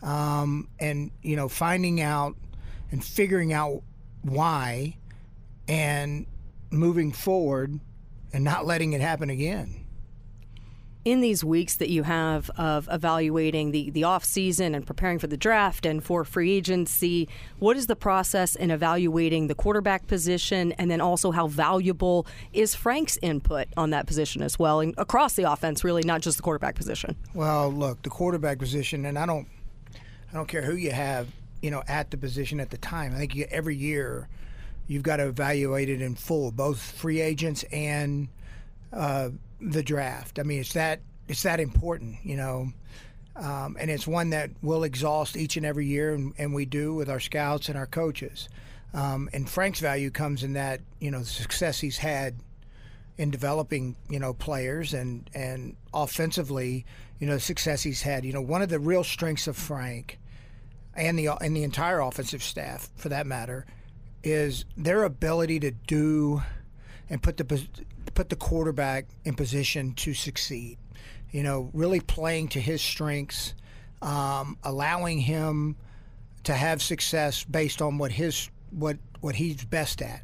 um, 0.01 0.67
and 0.79 1.11
you 1.21 1.35
know 1.35 1.47
finding 1.47 2.01
out 2.01 2.35
and 2.91 3.03
figuring 3.03 3.53
out 3.53 3.81
why, 4.21 4.97
and 5.67 6.25
moving 6.69 7.11
forward, 7.11 7.79
and 8.33 8.43
not 8.43 8.65
letting 8.65 8.93
it 8.93 9.01
happen 9.01 9.29
again 9.29 9.86
in 11.07 11.21
these 11.21 11.41
weeks 11.41 11.77
that 11.77 11.87
you 11.87 12.03
have 12.03 12.49
of 12.57 12.89
evaluating 12.91 13.71
the, 13.71 13.89
the 13.91 14.03
off 14.03 14.25
season 14.25 14.75
and 14.75 14.85
preparing 14.85 15.17
for 15.17 15.27
the 15.27 15.37
draft 15.37 15.85
and 15.85 16.03
for 16.03 16.25
free 16.25 16.51
agency, 16.51 17.29
what 17.59 17.77
is 17.77 17.87
the 17.87 17.95
process 17.95 18.57
in 18.57 18.69
evaluating 18.71 19.47
the 19.47 19.55
quarterback 19.55 20.05
position 20.07 20.73
and 20.73 20.91
then 20.91 20.99
also 20.99 21.31
how 21.31 21.47
valuable 21.47 22.27
is 22.51 22.75
Frank's 22.75 23.17
input 23.21 23.69
on 23.77 23.91
that 23.91 24.05
position 24.05 24.41
as 24.41 24.59
well 24.59 24.81
and 24.81 24.93
across 24.97 25.35
the 25.35 25.49
offense, 25.49 25.81
really, 25.81 26.03
not 26.03 26.19
just 26.19 26.35
the 26.35 26.43
quarterback 26.43 26.75
position? 26.75 27.15
Well, 27.33 27.71
look, 27.71 28.01
the 28.01 28.09
quarterback 28.09 28.59
position, 28.59 29.05
and 29.05 29.17
I 29.17 29.25
don't 29.25 29.47
I 30.29 30.33
don't 30.33 30.47
care 30.49 30.63
who 30.63 30.75
you 30.75 30.91
have, 30.91 31.29
you 31.61 31.71
know, 31.71 31.83
at 31.87 32.11
the 32.11 32.17
position 32.17 32.59
at 32.59 32.69
the 32.69 32.77
time. 32.79 33.13
I 33.13 33.17
think 33.17 33.33
you, 33.33 33.47
every 33.49 33.77
year 33.77 34.27
you've 34.87 35.03
got 35.03 35.17
to 35.17 35.27
evaluate 35.27 35.87
it 35.87 36.01
in 36.01 36.15
full, 36.15 36.51
both 36.51 36.81
free 36.81 37.21
agents 37.21 37.63
and 37.71 38.27
uh, 38.91 39.29
the 39.59 39.83
draft. 39.83 40.39
I 40.39 40.43
mean, 40.43 40.59
it's 40.59 40.73
that 40.73 41.01
it's 41.27 41.43
that 41.43 41.59
important, 41.59 42.17
you 42.23 42.37
know. 42.37 42.71
Um, 43.35 43.77
and 43.79 43.91
it's 43.91 44.07
one 44.07 44.31
that 44.31 44.49
we'll 44.63 44.83
exhaust 44.83 45.37
each 45.37 45.57
and 45.57 45.65
every 45.65 45.85
year, 45.85 46.13
and, 46.13 46.33
and 46.39 46.55
we 46.55 46.65
do 46.65 46.95
with 46.95 47.07
our 47.07 47.19
scouts 47.19 47.69
and 47.69 47.77
our 47.77 47.85
coaches. 47.85 48.49
Um, 48.93 49.29
and 49.31 49.47
Frank's 49.47 49.79
value 49.79 50.09
comes 50.09 50.43
in 50.43 50.53
that 50.53 50.81
you 50.99 51.11
know 51.11 51.19
the 51.19 51.25
success 51.25 51.79
he's 51.79 51.97
had 51.97 52.35
in 53.17 53.29
developing 53.29 53.95
you 54.09 54.19
know 54.19 54.33
players 54.33 54.93
and 54.93 55.29
and 55.33 55.75
offensively, 55.93 56.85
you 57.19 57.27
know 57.27 57.35
the 57.35 57.39
success 57.39 57.83
he's 57.83 58.01
had. 58.01 58.25
You 58.25 58.33
know 58.33 58.41
one 58.41 58.61
of 58.61 58.69
the 58.69 58.79
real 58.79 59.03
strengths 59.03 59.47
of 59.47 59.55
Frank 59.55 60.19
and 60.95 61.17
the 61.17 61.29
and 61.41 61.55
the 61.55 61.63
entire 61.63 61.99
offensive 61.99 62.41
staff, 62.41 62.89
for 62.95 63.09
that 63.09 63.27
matter, 63.27 63.65
is 64.23 64.65
their 64.75 65.03
ability 65.03 65.59
to 65.59 65.71
do 65.71 66.41
and 67.09 67.21
put 67.21 67.37
the 67.37 67.67
put 68.17 68.29
the 68.29 68.35
quarterback 68.35 69.05
in 69.25 69.35
position 69.35 69.93
to 69.93 70.11
succeed. 70.11 70.79
You 71.29 71.43
know, 71.43 71.69
really 71.71 71.99
playing 71.99 72.47
to 72.49 72.59
his 72.59 72.81
strengths, 72.81 73.53
um, 74.01 74.57
allowing 74.63 75.19
him 75.19 75.75
to 76.43 76.53
have 76.55 76.81
success 76.81 77.43
based 77.43 77.79
on 77.79 77.99
what 77.99 78.11
his 78.11 78.49
what 78.71 78.97
what 79.21 79.35
he's 79.35 79.63
best 79.65 80.01
at. 80.01 80.23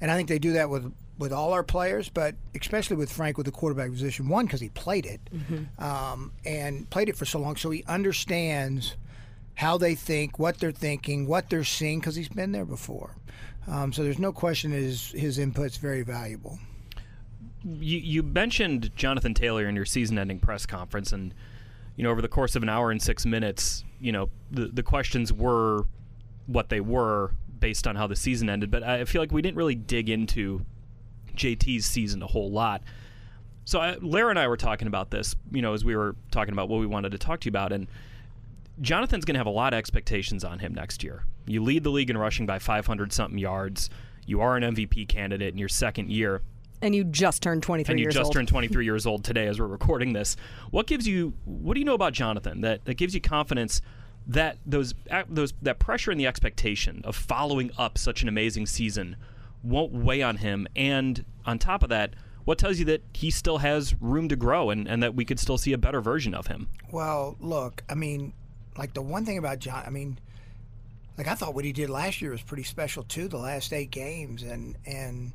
And 0.00 0.10
I 0.10 0.16
think 0.16 0.28
they 0.28 0.40
do 0.40 0.54
that 0.54 0.70
with 0.70 0.92
with 1.18 1.32
all 1.32 1.52
our 1.52 1.62
players, 1.62 2.08
but 2.08 2.34
especially 2.60 2.96
with 2.96 3.12
Frank 3.12 3.36
with 3.36 3.46
the 3.46 3.52
quarterback 3.52 3.92
position. 3.92 4.28
One, 4.28 4.46
because 4.46 4.60
he 4.60 4.70
played 4.70 5.06
it 5.06 5.20
mm-hmm. 5.32 5.84
um, 5.84 6.32
and 6.44 6.90
played 6.90 7.08
it 7.08 7.16
for 7.16 7.26
so 7.26 7.38
long, 7.38 7.54
so 7.54 7.70
he 7.70 7.84
understands 7.86 8.96
how 9.54 9.78
they 9.78 9.94
think, 9.94 10.36
what 10.40 10.58
they're 10.58 10.72
thinking, 10.72 11.28
what 11.28 11.48
they're 11.48 11.62
seeing, 11.62 12.00
because 12.00 12.16
he's 12.16 12.28
been 12.28 12.50
there 12.50 12.64
before. 12.64 13.14
Um, 13.68 13.92
so 13.92 14.02
there's 14.02 14.18
no 14.18 14.32
question 14.32 14.72
his 14.72 15.12
his 15.12 15.38
input's 15.38 15.76
very 15.76 16.02
valuable 16.02 16.58
you, 17.64 17.98
you 17.98 18.22
mentioned 18.22 18.94
Jonathan 18.96 19.34
Taylor 19.34 19.68
in 19.68 19.76
your 19.76 19.84
season-ending 19.84 20.40
press 20.40 20.66
conference, 20.66 21.12
and 21.12 21.34
you 21.96 22.04
know 22.04 22.10
over 22.10 22.22
the 22.22 22.28
course 22.28 22.56
of 22.56 22.62
an 22.62 22.68
hour 22.68 22.90
and 22.90 23.00
six 23.00 23.26
minutes, 23.26 23.84
you 24.00 24.12
know 24.12 24.30
the 24.50 24.66
the 24.66 24.82
questions 24.82 25.32
were 25.32 25.86
what 26.46 26.68
they 26.68 26.80
were 26.80 27.32
based 27.58 27.86
on 27.86 27.96
how 27.96 28.06
the 28.06 28.16
season 28.16 28.48
ended. 28.48 28.70
But 28.70 28.82
I 28.82 29.04
feel 29.04 29.22
like 29.22 29.32
we 29.32 29.42
didn't 29.42 29.56
really 29.56 29.74
dig 29.74 30.08
into 30.08 30.64
JT's 31.36 31.86
season 31.86 32.22
a 32.22 32.26
whole 32.26 32.50
lot. 32.50 32.82
So 33.64 33.78
I, 33.78 33.96
Larra 34.00 34.30
and 34.30 34.38
I 34.38 34.48
were 34.48 34.56
talking 34.56 34.88
about 34.88 35.10
this, 35.10 35.36
you 35.52 35.62
know, 35.62 35.74
as 35.74 35.84
we 35.84 35.94
were 35.94 36.16
talking 36.30 36.52
about 36.52 36.68
what 36.68 36.80
we 36.80 36.86
wanted 36.86 37.12
to 37.12 37.18
talk 37.18 37.40
to 37.40 37.46
you 37.46 37.50
about, 37.50 37.72
and 37.72 37.86
Jonathan's 38.80 39.24
going 39.24 39.34
to 39.34 39.38
have 39.38 39.46
a 39.46 39.50
lot 39.50 39.74
of 39.74 39.78
expectations 39.78 40.42
on 40.42 40.58
him 40.58 40.74
next 40.74 41.04
year. 41.04 41.24
You 41.46 41.62
lead 41.62 41.84
the 41.84 41.90
league 41.90 42.10
in 42.10 42.16
rushing 42.16 42.46
by 42.46 42.58
500 42.58 43.12
something 43.12 43.38
yards 43.38 43.90
You 44.26 44.40
are 44.40 44.56
an 44.56 44.62
MVP 44.62 45.08
candidate 45.08 45.52
in 45.52 45.58
your 45.58 45.68
second 45.68 46.10
year. 46.10 46.42
And 46.82 46.94
you 46.94 47.04
just 47.04 47.42
turned 47.42 47.62
23 47.62 47.92
and 47.92 47.98
you 47.98 48.04
years 48.04 48.14
just 48.14 48.26
old. 48.26 48.32
turned 48.32 48.48
23 48.48 48.84
years 48.86 49.06
old 49.06 49.24
today 49.24 49.46
as 49.46 49.58
we're 49.60 49.66
recording 49.66 50.12
this. 50.12 50.36
What 50.70 50.86
gives 50.86 51.06
you? 51.06 51.34
What 51.44 51.74
do 51.74 51.80
you 51.80 51.86
know 51.86 51.94
about 51.94 52.12
Jonathan 52.12 52.62
that 52.62 52.84
that 52.86 52.94
gives 52.94 53.14
you 53.14 53.20
confidence 53.20 53.80
that 54.26 54.58
those 54.64 54.94
those 55.28 55.54
that 55.62 55.78
pressure 55.78 56.10
and 56.10 56.18
the 56.18 56.26
expectation 56.26 57.02
of 57.04 57.16
following 57.16 57.70
up 57.76 57.98
such 57.98 58.22
an 58.22 58.28
amazing 58.28 58.66
season 58.66 59.16
won't 59.62 59.92
weigh 59.92 60.22
on 60.22 60.38
him? 60.38 60.66
And 60.74 61.24
on 61.44 61.58
top 61.58 61.82
of 61.82 61.90
that, 61.90 62.14
what 62.44 62.58
tells 62.58 62.78
you 62.78 62.84
that 62.86 63.02
he 63.12 63.30
still 63.30 63.58
has 63.58 63.94
room 64.00 64.28
to 64.28 64.36
grow 64.36 64.70
and, 64.70 64.88
and 64.88 65.02
that 65.02 65.14
we 65.14 65.24
could 65.24 65.38
still 65.38 65.58
see 65.58 65.72
a 65.72 65.78
better 65.78 66.00
version 66.00 66.34
of 66.34 66.46
him? 66.46 66.68
Well, 66.90 67.36
look, 67.40 67.82
I 67.88 67.94
mean, 67.94 68.32
like 68.76 68.94
the 68.94 69.02
one 69.02 69.24
thing 69.24 69.38
about 69.38 69.58
John, 69.58 69.82
I 69.86 69.90
mean, 69.90 70.18
like 71.18 71.28
I 71.28 71.34
thought 71.34 71.54
what 71.54 71.64
he 71.64 71.72
did 71.72 71.90
last 71.90 72.22
year 72.22 72.30
was 72.30 72.42
pretty 72.42 72.62
special 72.62 73.02
too. 73.02 73.28
The 73.28 73.36
last 73.36 73.72
eight 73.72 73.90
games, 73.90 74.42
and 74.42 74.76
and 74.86 75.32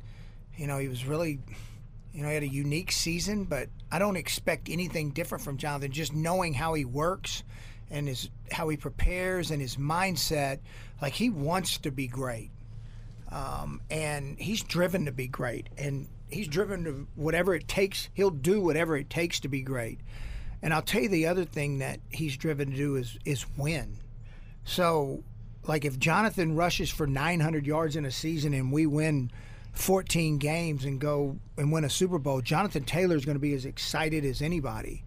you 0.56 0.66
know 0.66 0.78
he 0.78 0.88
was 0.88 1.06
really, 1.06 1.38
you 2.12 2.22
know, 2.22 2.28
he 2.28 2.34
had 2.34 2.42
a 2.42 2.48
unique 2.48 2.92
season. 2.92 3.44
But 3.44 3.68
I 3.90 3.98
don't 3.98 4.16
expect 4.16 4.68
anything 4.68 5.10
different 5.10 5.44
from 5.44 5.56
Jonathan. 5.56 5.92
Just 5.92 6.14
knowing 6.14 6.54
how 6.54 6.74
he 6.74 6.84
works 6.84 7.42
and 7.90 8.08
his 8.08 8.30
how 8.50 8.68
he 8.68 8.76
prepares 8.76 9.50
and 9.50 9.60
his 9.60 9.76
mindset, 9.76 10.58
like 11.00 11.12
he 11.12 11.30
wants 11.30 11.78
to 11.78 11.90
be 11.90 12.06
great, 12.06 12.50
um, 13.30 13.80
and 13.90 14.38
he's 14.38 14.62
driven 14.62 15.06
to 15.06 15.12
be 15.12 15.28
great, 15.28 15.68
and 15.76 16.08
he's 16.28 16.48
driven 16.48 16.84
to 16.84 17.06
whatever 17.14 17.54
it 17.54 17.68
takes. 17.68 18.08
He'll 18.14 18.30
do 18.30 18.60
whatever 18.60 18.96
it 18.96 19.10
takes 19.10 19.40
to 19.40 19.48
be 19.48 19.62
great. 19.62 20.00
And 20.62 20.72
I'll 20.72 20.82
tell 20.82 21.02
you 21.02 21.08
the 21.08 21.26
other 21.26 21.44
thing 21.44 21.78
that 21.78 22.00
he's 22.10 22.36
driven 22.36 22.70
to 22.70 22.76
do 22.76 22.96
is 22.96 23.18
is 23.24 23.46
win. 23.56 23.98
So, 24.64 25.22
like 25.66 25.84
if 25.84 25.98
Jonathan 25.98 26.56
rushes 26.56 26.90
for 26.90 27.06
900 27.06 27.66
yards 27.66 27.96
in 27.96 28.04
a 28.04 28.10
season 28.10 28.52
and 28.52 28.72
we 28.72 28.86
win 28.86 29.30
14 29.76 30.38
games 30.38 30.84
and 30.84 31.00
go 31.00 31.38
and 31.56 31.70
win 31.70 31.84
a 31.84 31.90
Super 31.90 32.18
Bowl, 32.18 32.40
Jonathan 32.40 32.84
Taylor 32.84 33.14
is 33.14 33.24
going 33.24 33.36
to 33.36 33.40
be 33.40 33.54
as 33.54 33.64
excited 33.64 34.24
as 34.24 34.40
anybody. 34.42 35.04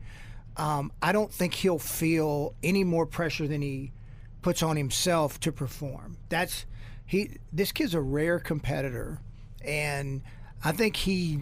Um, 0.57 0.91
I 1.01 1.11
don't 1.11 1.31
think 1.31 1.53
he'll 1.53 1.79
feel 1.79 2.53
any 2.63 2.83
more 2.83 3.05
pressure 3.05 3.47
than 3.47 3.61
he 3.61 3.91
puts 4.41 4.61
on 4.61 4.77
himself 4.77 5.39
to 5.41 5.51
perform. 5.51 6.17
That's 6.29 6.65
he. 7.05 7.37
This 7.51 7.71
kid's 7.71 7.93
a 7.93 8.01
rare 8.01 8.39
competitor, 8.39 9.19
and 9.63 10.21
I 10.63 10.71
think 10.71 10.95
he, 10.97 11.39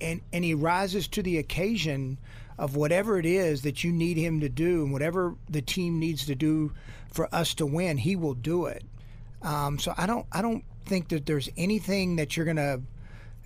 and 0.00 0.20
and 0.32 0.44
he 0.44 0.54
rises 0.54 1.08
to 1.08 1.22
the 1.22 1.38
occasion 1.38 2.18
of 2.58 2.76
whatever 2.76 3.18
it 3.18 3.26
is 3.26 3.62
that 3.62 3.82
you 3.82 3.90
need 3.90 4.18
him 4.18 4.40
to 4.40 4.48
do 4.48 4.84
and 4.84 4.92
whatever 4.92 5.34
the 5.48 5.62
team 5.62 5.98
needs 5.98 6.26
to 6.26 6.34
do 6.34 6.72
for 7.10 7.34
us 7.34 7.54
to 7.54 7.64
win, 7.64 7.96
he 7.96 8.14
will 8.14 8.34
do 8.34 8.66
it. 8.66 8.84
Um, 9.42 9.78
so 9.78 9.94
I 9.96 10.06
don't 10.06 10.26
I 10.30 10.42
don't 10.42 10.64
think 10.90 11.08
that 11.08 11.24
there's 11.24 11.48
anything 11.56 12.16
that 12.16 12.36
you're 12.36 12.44
gonna 12.44 12.80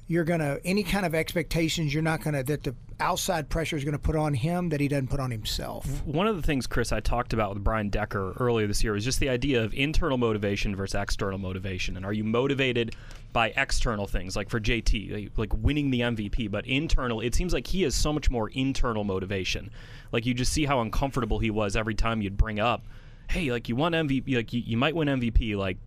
you're 0.06 0.24
gonna 0.24 0.58
any 0.64 0.82
kind 0.82 1.04
of 1.04 1.14
expectations 1.14 1.92
you're 1.92 2.02
not 2.02 2.22
gonna 2.22 2.42
that 2.42 2.62
the 2.62 2.74
outside 3.00 3.50
pressure 3.50 3.76
is 3.76 3.84
gonna 3.84 3.98
put 3.98 4.16
on 4.16 4.32
him 4.32 4.70
that 4.70 4.80
he 4.80 4.88
doesn't 4.88 5.08
put 5.08 5.20
on 5.20 5.30
himself. 5.30 5.86
One 6.06 6.26
of 6.26 6.36
the 6.36 6.42
things, 6.42 6.66
Chris, 6.66 6.90
I 6.90 7.00
talked 7.00 7.34
about 7.34 7.52
with 7.52 7.62
Brian 7.62 7.90
Decker 7.90 8.32
earlier 8.40 8.66
this 8.66 8.82
year 8.82 8.94
was 8.94 9.04
just 9.04 9.20
the 9.20 9.28
idea 9.28 9.62
of 9.62 9.74
internal 9.74 10.16
motivation 10.16 10.74
versus 10.74 10.94
external 10.94 11.38
motivation. 11.38 11.98
And 11.98 12.06
are 12.06 12.14
you 12.14 12.24
motivated 12.24 12.96
by 13.34 13.52
external 13.56 14.06
things, 14.06 14.36
like 14.36 14.48
for 14.48 14.60
JT, 14.60 15.32
like, 15.36 15.52
winning 15.54 15.90
the 15.90 16.00
MVP, 16.00 16.50
but 16.50 16.66
internal? 16.66 17.20
It 17.20 17.34
seems 17.34 17.52
like 17.52 17.66
he 17.66 17.82
has 17.82 17.94
so 17.94 18.10
much 18.10 18.30
more 18.30 18.48
internal 18.50 19.04
motivation. 19.04 19.70
Like 20.12 20.24
you 20.24 20.32
just 20.32 20.52
see 20.52 20.64
how 20.64 20.80
uncomfortable 20.80 21.40
he 21.40 21.50
was 21.50 21.76
every 21.76 21.94
time 21.94 22.22
you'd 22.22 22.38
bring 22.38 22.58
up, 22.58 22.86
hey, 23.28 23.50
like 23.50 23.68
you 23.68 23.76
won 23.76 23.92
MVP, 23.92 24.34
like 24.34 24.52
you, 24.52 24.62
you 24.64 24.76
might 24.76 24.94
win 24.94 25.08
MVP, 25.08 25.56
like 25.56 25.78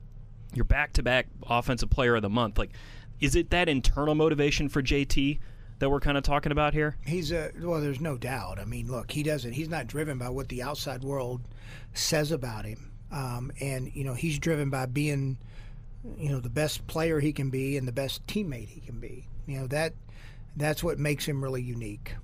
you're 0.54 0.66
back 0.66 0.94
to 0.94 1.04
back 1.04 1.28
offensive 1.44 1.90
player 1.90 2.16
of 2.16 2.22
the 2.22 2.30
month. 2.30 2.58
Like, 2.58 2.72
is 3.20 3.36
it 3.36 3.50
that 3.50 3.70
internal 3.70 4.16
motivation 4.16 4.70
for 4.70 4.82
JT? 4.82 5.40
that 5.80 5.90
we're 5.90 6.00
kind 6.00 6.18
of 6.18 6.24
talking 6.24 6.52
about 6.52 6.74
here? 6.74 6.98
He's 7.06 7.32
a 7.32 7.52
well. 7.60 7.80
There's 7.82 8.02
no 8.02 8.18
doubt. 8.18 8.60
I 8.60 8.66
mean, 8.66 8.90
look, 8.90 9.12
he 9.12 9.24
doesn't. 9.24 9.54
He's 9.54 9.70
not 9.70 9.88
driven 9.88 10.18
by 10.18 10.30
what 10.30 10.50
the 10.50 10.64
outside 10.64 11.04
world 11.04 11.42
says 11.94 12.32
about 12.32 12.66
him, 12.66 12.92
um, 13.12 13.52
and 13.60 13.92
you 13.94 14.04
know, 14.04 14.14
he's 14.14 14.40
driven 14.40 14.70
by 14.70 14.86
being, 14.86 15.38
you 16.18 16.30
know, 16.30 16.40
the 16.40 16.50
best 16.50 16.88
player 16.88 17.20
he 17.20 17.32
can 17.32 17.50
be 17.50 17.78
and 17.78 17.88
the 17.88 17.92
best 17.92 18.26
teammate 18.28 18.70
he 18.70 18.82
can 18.82 19.00
be. 19.00 19.28
You 19.46 19.62
know 19.62 19.68
that 19.68 19.94
that's 20.56 20.84
what 20.84 21.00
makes 21.00 21.26
him 21.26 21.44
really 21.44 21.62
unique. 21.62 22.16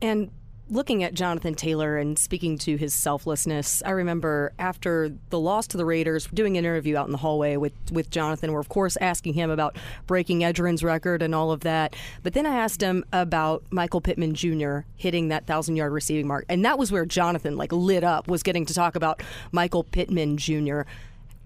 And 0.00 0.30
looking 0.68 1.02
at 1.04 1.14
Jonathan 1.14 1.54
Taylor 1.54 1.98
and 1.98 2.18
speaking 2.18 2.56
to 2.58 2.76
his 2.76 2.94
selflessness, 2.94 3.82
I 3.84 3.90
remember 3.90 4.52
after 4.58 5.12
the 5.30 5.38
loss 5.38 5.66
to 5.68 5.76
the 5.76 5.84
Raiders, 5.84 6.26
doing 6.32 6.56
an 6.56 6.64
interview 6.64 6.96
out 6.96 7.06
in 7.06 7.12
the 7.12 7.18
hallway 7.18 7.56
with, 7.56 7.72
with 7.90 8.10
Jonathan. 8.10 8.52
We're, 8.52 8.60
of 8.60 8.68
course, 8.68 8.96
asking 9.00 9.34
him 9.34 9.50
about 9.50 9.76
breaking 10.06 10.40
Edgerrin's 10.40 10.82
record 10.82 11.22
and 11.22 11.34
all 11.34 11.52
of 11.52 11.60
that. 11.60 11.94
But 12.22 12.32
then 12.32 12.46
I 12.46 12.54
asked 12.54 12.80
him 12.80 13.04
about 13.12 13.64
Michael 13.70 14.00
Pittman 14.00 14.34
Jr. 14.34 14.80
hitting 14.96 15.28
that 15.28 15.42
1,000 15.42 15.76
yard 15.76 15.92
receiving 15.92 16.26
mark. 16.26 16.46
And 16.48 16.64
that 16.64 16.78
was 16.78 16.90
where 16.90 17.04
Jonathan 17.04 17.56
like 17.56 17.72
lit 17.72 18.04
up, 18.04 18.28
was 18.28 18.42
getting 18.42 18.64
to 18.66 18.74
talk 18.74 18.94
about 18.94 19.22
Michael 19.50 19.84
Pittman 19.84 20.36
Jr. 20.36 20.82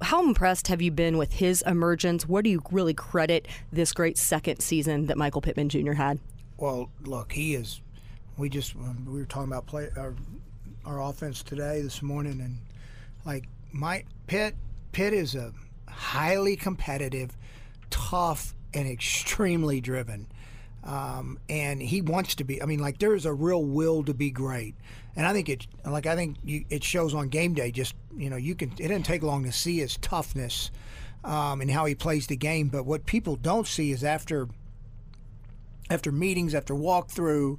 How 0.03 0.23
impressed 0.23 0.69
have 0.69 0.83
you 0.83 0.91
been 0.91 1.17
with 1.17 1.33
his 1.33 1.63
emergence? 1.63 2.29
What 2.29 2.45
do 2.45 2.51
you 2.51 2.63
really 2.71 2.95
credit 2.95 3.49
this 3.73 3.93
great 3.93 4.19
second 4.19 4.61
season 4.61 5.07
that 5.07 5.17
Michael 5.17 5.41
Pittman 5.41 5.71
Jr. 5.71 5.93
had? 5.93 6.21
Well, 6.59 6.91
look, 7.03 7.33
he 7.33 7.55
is 7.55 7.81
we 8.37 8.49
just 8.49 8.75
we 8.75 9.19
were 9.19 9.25
talking 9.25 9.51
about 9.51 9.67
play 9.67 9.89
our 9.97 10.15
our 10.85 11.03
offense 11.03 11.43
today 11.43 11.81
this 11.81 12.03
morning, 12.03 12.41
and 12.41 12.59
like 13.25 13.49
my 13.73 14.05
Pitt 14.27 14.55
Pitt 14.93 15.13
is 15.13 15.35
a 15.35 15.53
highly 15.89 16.57
competitive, 16.57 17.37
tough, 17.91 18.55
and 18.75 18.89
extremely 18.89 19.81
driven. 19.81 20.27
Um, 20.85 21.41
and 21.49 21.83
he 21.83 22.01
wants 22.01 22.37
to 22.37 22.45
be. 22.45 22.63
I 22.63 22.67
mean, 22.67 22.79
like 22.79 22.99
there 22.99 23.15
is 23.15 23.27
a 23.27 23.33
real 23.33 23.65
will 23.65 24.05
to 24.05 24.15
be 24.15 24.31
great, 24.31 24.75
and 25.17 25.27
I 25.27 25.33
think 25.33 25.49
it. 25.49 25.67
Like 25.85 26.07
I 26.07 26.15
think 26.15 26.37
you, 26.45 26.65
it 26.71 26.85
shows 26.85 27.15
on 27.15 27.29
game 27.29 27.55
day. 27.55 27.73
Just 27.73 27.95
you 28.17 28.31
know, 28.31 28.37
you 28.37 28.55
can. 28.55 28.71
It 28.73 28.89
didn't 28.89 29.05
take 29.05 29.23
long 29.23 29.45
to 29.45 29.53
see 29.53 29.79
his 29.79 29.97
toughness 29.97 30.71
um, 31.25 31.61
and 31.61 31.71
how 31.71 31.87
he 31.87 31.95
plays 31.95 32.29
the 32.29 32.37
game. 32.37 32.69
But 32.69 32.87
what 32.87 33.05
people 33.05 33.35
don't 33.35 33.67
see 33.67 33.91
is 33.91 34.05
after 34.05 34.49
after 35.91 36.13
meetings, 36.13 36.55
after 36.55 36.75
walkthrough, 36.75 37.59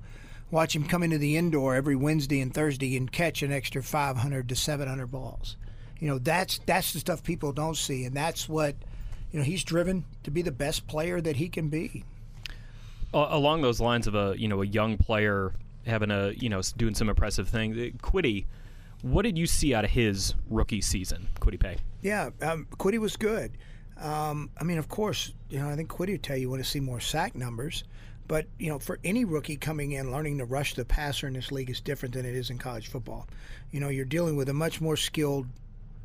watch 0.52 0.76
him 0.76 0.86
come 0.86 1.04
into 1.04 1.18
the 1.18 1.38
indoor 1.38 1.76
every 1.76 1.96
Wednesday 1.96 2.40
and 2.42 2.54
Thursday 2.54 2.96
and 2.98 3.12
catch 3.12 3.42
an 3.42 3.52
extra 3.52 3.84
500 3.84 4.50
to 4.50 4.56
700 4.56 5.08
balls. 5.08 5.58
You 6.00 6.08
know, 6.08 6.20
that's 6.20 6.60
that's 6.66 6.94
the 6.94 7.00
stuff 7.00 7.24
people 7.24 7.52
don't 7.52 7.76
see, 7.76 8.06
and 8.06 8.16
that's 8.16 8.48
what 8.48 8.76
you 9.32 9.40
know 9.40 9.46
he's 9.46 9.64
driven 9.64 10.06
to 10.24 10.32
be 10.32 10.42
the 10.42 10.52
best 10.52 10.88
player 10.88 11.20
that 11.22 11.38
he 11.38 11.50
can 11.50 11.70
be. 11.70 12.04
along 13.14 13.62
those 13.62 13.80
lines 13.80 14.06
of 14.06 14.14
a 14.14 14.36
you 14.38 14.48
know 14.48 14.62
a 14.62 14.66
young 14.66 14.98
player 14.98 15.54
having 15.88 16.12
a 16.12 16.32
you 16.32 16.50
know 16.50 16.62
doing 16.78 16.94
some 16.94 17.10
impressive 17.10 17.50
things, 17.50 17.76
Kwity. 18.02 18.46
What 19.02 19.24
did 19.24 19.38
you 19.38 19.46
see 19.46 19.74
out 19.74 19.86
of 19.86 19.92
his 19.92 20.34
rookie 20.50 20.82
season, 20.82 21.28
Kwity 21.40 21.60
Paye? 21.60 21.78
Yeah, 22.02 22.32
um, 22.42 22.68
Kwity 22.78 23.00
was 23.00 23.16
good. 23.16 23.58
Um, 24.00 24.50
I 24.60 24.64
mean, 24.64 24.78
of 24.78 24.88
course, 24.88 25.34
you 25.50 25.60
know 25.60 25.70
I 25.70 25.76
think 25.76 25.90
Kwity 25.90 26.12
would 26.12 26.24
tell 26.24 26.38
you 26.38 26.50
want 26.50 26.64
to 26.64 26.70
see 26.70 26.80
more 26.80 27.00
sack 27.00 27.36
numbers. 27.36 27.84
But 28.28 28.48
you 28.60 28.70
know, 28.70 28.80
for 28.80 29.00
any 29.04 29.26
rookie 29.26 29.56
coming 29.56 29.94
in, 29.94 30.12
learning 30.12 30.40
to 30.40 30.46
rush 30.46 30.74
the 30.74 30.86
passer 30.86 31.28
in 31.28 31.34
this 31.34 31.52
league 31.52 31.70
is 31.70 31.80
different 31.80 32.14
than 32.14 32.26
it 32.26 32.36
is 32.36 32.50
in 32.50 32.58
college 32.58 32.88
football. 32.88 33.28
You 33.72 33.80
know, 33.80 33.90
you're 33.90 34.06
dealing 34.06 34.36
with 34.36 34.50
a 34.50 34.54
much 34.54 34.82
more 34.82 34.98
skilled 34.98 35.48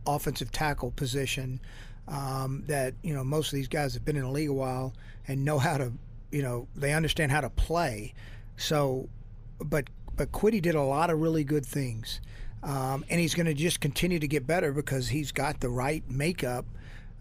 offensive 0.06 0.50
tackle 0.50 0.90
position 0.92 1.60
um, 2.08 2.64
that 2.66 2.94
you 3.02 3.14
know 3.14 3.24
most 3.24 3.52
of 3.52 3.56
these 3.56 3.68
guys 3.68 3.94
have 3.94 4.04
been 4.04 4.16
in 4.16 4.22
the 4.22 4.30
league 4.30 4.48
a 4.48 4.52
while 4.52 4.92
and 5.28 5.44
know 5.44 5.58
how 5.58 5.78
to, 5.78 5.92
you 6.30 6.42
know, 6.42 6.66
they 6.74 6.92
understand 6.92 7.30
how 7.30 7.40
to 7.40 7.50
play. 7.50 8.14
So, 8.56 9.08
but 9.58 9.88
but 10.16 10.30
Kwity 10.32 10.60
did 10.60 10.74
a 10.74 10.82
lot 10.82 11.10
of 11.10 11.20
really 11.20 11.44
good 11.44 11.66
things, 11.66 12.20
um, 12.62 13.04
and 13.08 13.20
he's 13.20 13.34
going 13.34 13.46
to 13.46 13.54
just 13.54 13.80
continue 13.80 14.18
to 14.18 14.28
get 14.28 14.46
better 14.46 14.72
because 14.72 15.08
he's 15.08 15.32
got 15.32 15.60
the 15.60 15.70
right 15.70 16.08
makeup 16.08 16.66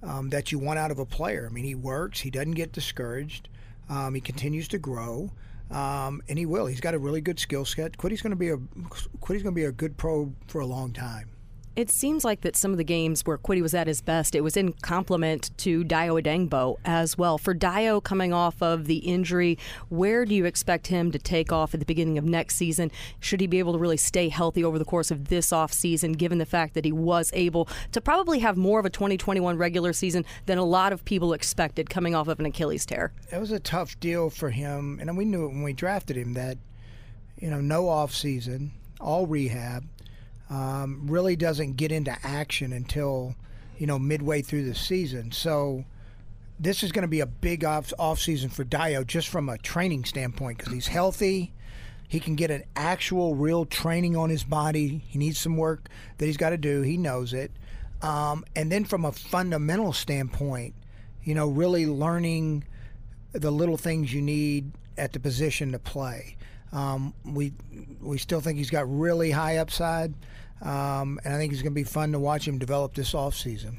um, 0.03 0.29
that 0.29 0.51
you 0.51 0.59
want 0.59 0.79
out 0.79 0.91
of 0.91 0.99
a 0.99 1.05
player. 1.05 1.47
I 1.49 1.53
mean, 1.53 1.63
he 1.65 1.75
works, 1.75 2.19
he 2.19 2.29
doesn't 2.29 2.51
get 2.51 2.71
discouraged. 2.71 3.47
Um, 3.91 4.15
he 4.15 4.21
continues 4.21 4.69
to 4.69 4.77
grow, 4.77 5.29
um, 5.69 6.23
and 6.29 6.39
he 6.39 6.45
will. 6.45 6.65
He's 6.65 6.79
got 6.79 6.93
a 6.93 6.99
really 6.99 7.19
good 7.19 7.39
skill 7.39 7.65
set. 7.65 7.97
Kwity's 7.97 8.21
going 8.21 8.31
to 8.31 8.37
be 8.37 8.49
a 8.49 8.57
Kwity's 8.57 9.43
going 9.43 9.53
to 9.53 9.59
be 9.59 9.65
a 9.65 9.71
good 9.71 9.97
pro 9.97 10.33
for 10.47 10.61
a 10.61 10.65
long 10.65 10.93
time. 10.93 11.29
It 11.73 11.89
seems 11.89 12.25
like 12.25 12.41
that 12.41 12.57
some 12.57 12.71
of 12.71 12.77
the 12.77 12.83
games 12.83 13.21
where 13.21 13.37
Kwity 13.37 13.61
was 13.61 13.73
at 13.73 13.87
his 13.87 14.01
best, 14.01 14.35
it 14.35 14.41
was 14.41 14.57
in 14.57 14.73
complement 14.73 15.57
to 15.59 15.85
Dayo 15.85 16.21
Odeyingbo 16.21 16.75
as 16.83 17.17
well. 17.17 17.37
For 17.37 17.55
Dayo 17.55 18.03
coming 18.03 18.33
off 18.33 18.61
of 18.61 18.87
the 18.87 18.97
injury, 18.97 19.57
where 19.87 20.25
do 20.25 20.35
you 20.35 20.43
expect 20.43 20.87
him 20.87 21.13
to 21.13 21.17
take 21.17 21.53
off 21.53 21.73
at 21.73 21.79
the 21.79 21.85
beginning 21.85 22.17
of 22.17 22.25
next 22.25 22.57
season? 22.57 22.91
Should 23.21 23.39
he 23.39 23.47
be 23.47 23.59
able 23.59 23.71
to 23.71 23.79
really 23.79 23.95
stay 23.95 24.27
healthy 24.27 24.65
over 24.65 24.77
the 24.77 24.83
course 24.83 25.11
of 25.11 25.29
this 25.29 25.51
offseason, 25.51 26.17
given 26.17 26.39
the 26.39 26.45
fact 26.45 26.73
that 26.73 26.83
he 26.83 26.91
was 26.91 27.31
able 27.33 27.69
to 27.93 28.01
probably 28.01 28.39
have 28.39 28.57
more 28.57 28.77
of 28.77 28.85
a 28.85 28.89
2021 28.89 29.57
regular 29.57 29.93
season 29.93 30.25
than 30.47 30.57
a 30.57 30.65
lot 30.65 30.91
of 30.91 31.05
people 31.05 31.31
expected 31.31 31.89
coming 31.89 32.13
off 32.13 32.27
of 32.27 32.37
an 32.41 32.45
Achilles 32.45 32.85
tear? 32.85 33.13
It 33.31 33.39
was 33.39 33.53
a 33.53 33.59
tough 33.61 33.97
deal 34.01 34.29
for 34.29 34.49
him, 34.49 34.99
and 34.99 35.15
we 35.15 35.23
knew 35.23 35.45
it 35.45 35.49
when 35.49 35.63
we 35.63 35.71
drafted 35.71 36.17
him 36.17 36.33
that, 36.33 36.57
you 37.39 37.49
know, 37.49 37.61
no 37.61 37.87
off 37.87 38.13
season, 38.13 38.73
all 38.99 39.25
rehab 39.25 39.85
um, 40.51 41.07
really 41.07 41.35
doesn't 41.35 41.77
get 41.77 41.91
into 41.91 42.15
action 42.23 42.73
until 42.73 43.33
you 43.77 43.87
know 43.87 43.97
midway 43.97 44.41
through 44.43 44.65
the 44.65 44.75
season. 44.75 45.31
So 45.31 45.85
this 46.59 46.83
is 46.83 46.91
going 46.91 47.03
to 47.03 47.07
be 47.07 47.21
a 47.21 47.25
big 47.25 47.65
off 47.65 47.91
off 47.97 48.19
season 48.19 48.49
for 48.49 48.63
Dayo 48.63 49.07
just 49.07 49.29
from 49.29 49.49
a 49.49 49.57
training 49.57 50.05
standpoint 50.05 50.59
because 50.59 50.73
he's 50.73 50.87
healthy. 50.87 51.53
He 52.07 52.19
can 52.19 52.35
get 52.35 52.51
an 52.51 52.65
actual, 52.75 53.35
real 53.35 53.63
training 53.63 54.17
on 54.17 54.29
his 54.29 54.43
body. 54.43 55.01
He 55.07 55.17
needs 55.17 55.39
some 55.39 55.55
work 55.55 55.87
that 56.17 56.25
he's 56.25 56.35
got 56.35 56.49
to 56.49 56.57
do. 56.57 56.81
He 56.81 56.97
knows 56.97 57.33
it. 57.33 57.51
Um, 58.01 58.43
and 58.53 58.69
then 58.69 58.83
from 58.83 59.05
a 59.05 59.13
fundamental 59.13 59.93
standpoint, 59.93 60.75
you 61.23 61.33
know, 61.33 61.47
really 61.47 61.87
learning 61.87 62.65
the 63.31 63.49
little 63.49 63.77
things 63.77 64.13
you 64.13 64.21
need 64.21 64.73
at 64.97 65.13
the 65.13 65.21
position 65.21 65.71
to 65.71 65.79
play. 65.79 66.35
Um, 66.73 67.13
we 67.25 67.53
we 68.01 68.17
still 68.17 68.41
think 68.41 68.57
he's 68.57 68.69
got 68.69 68.85
really 68.87 69.31
high 69.31 69.57
upside, 69.57 70.13
um, 70.61 71.19
and 71.23 71.33
I 71.33 71.37
think 71.37 71.53
it's 71.53 71.61
going 71.61 71.73
to 71.73 71.75
be 71.75 71.83
fun 71.83 72.11
to 72.11 72.19
watch 72.19 72.47
him 72.47 72.57
develop 72.57 72.93
this 72.93 73.13
offseason. 73.13 73.75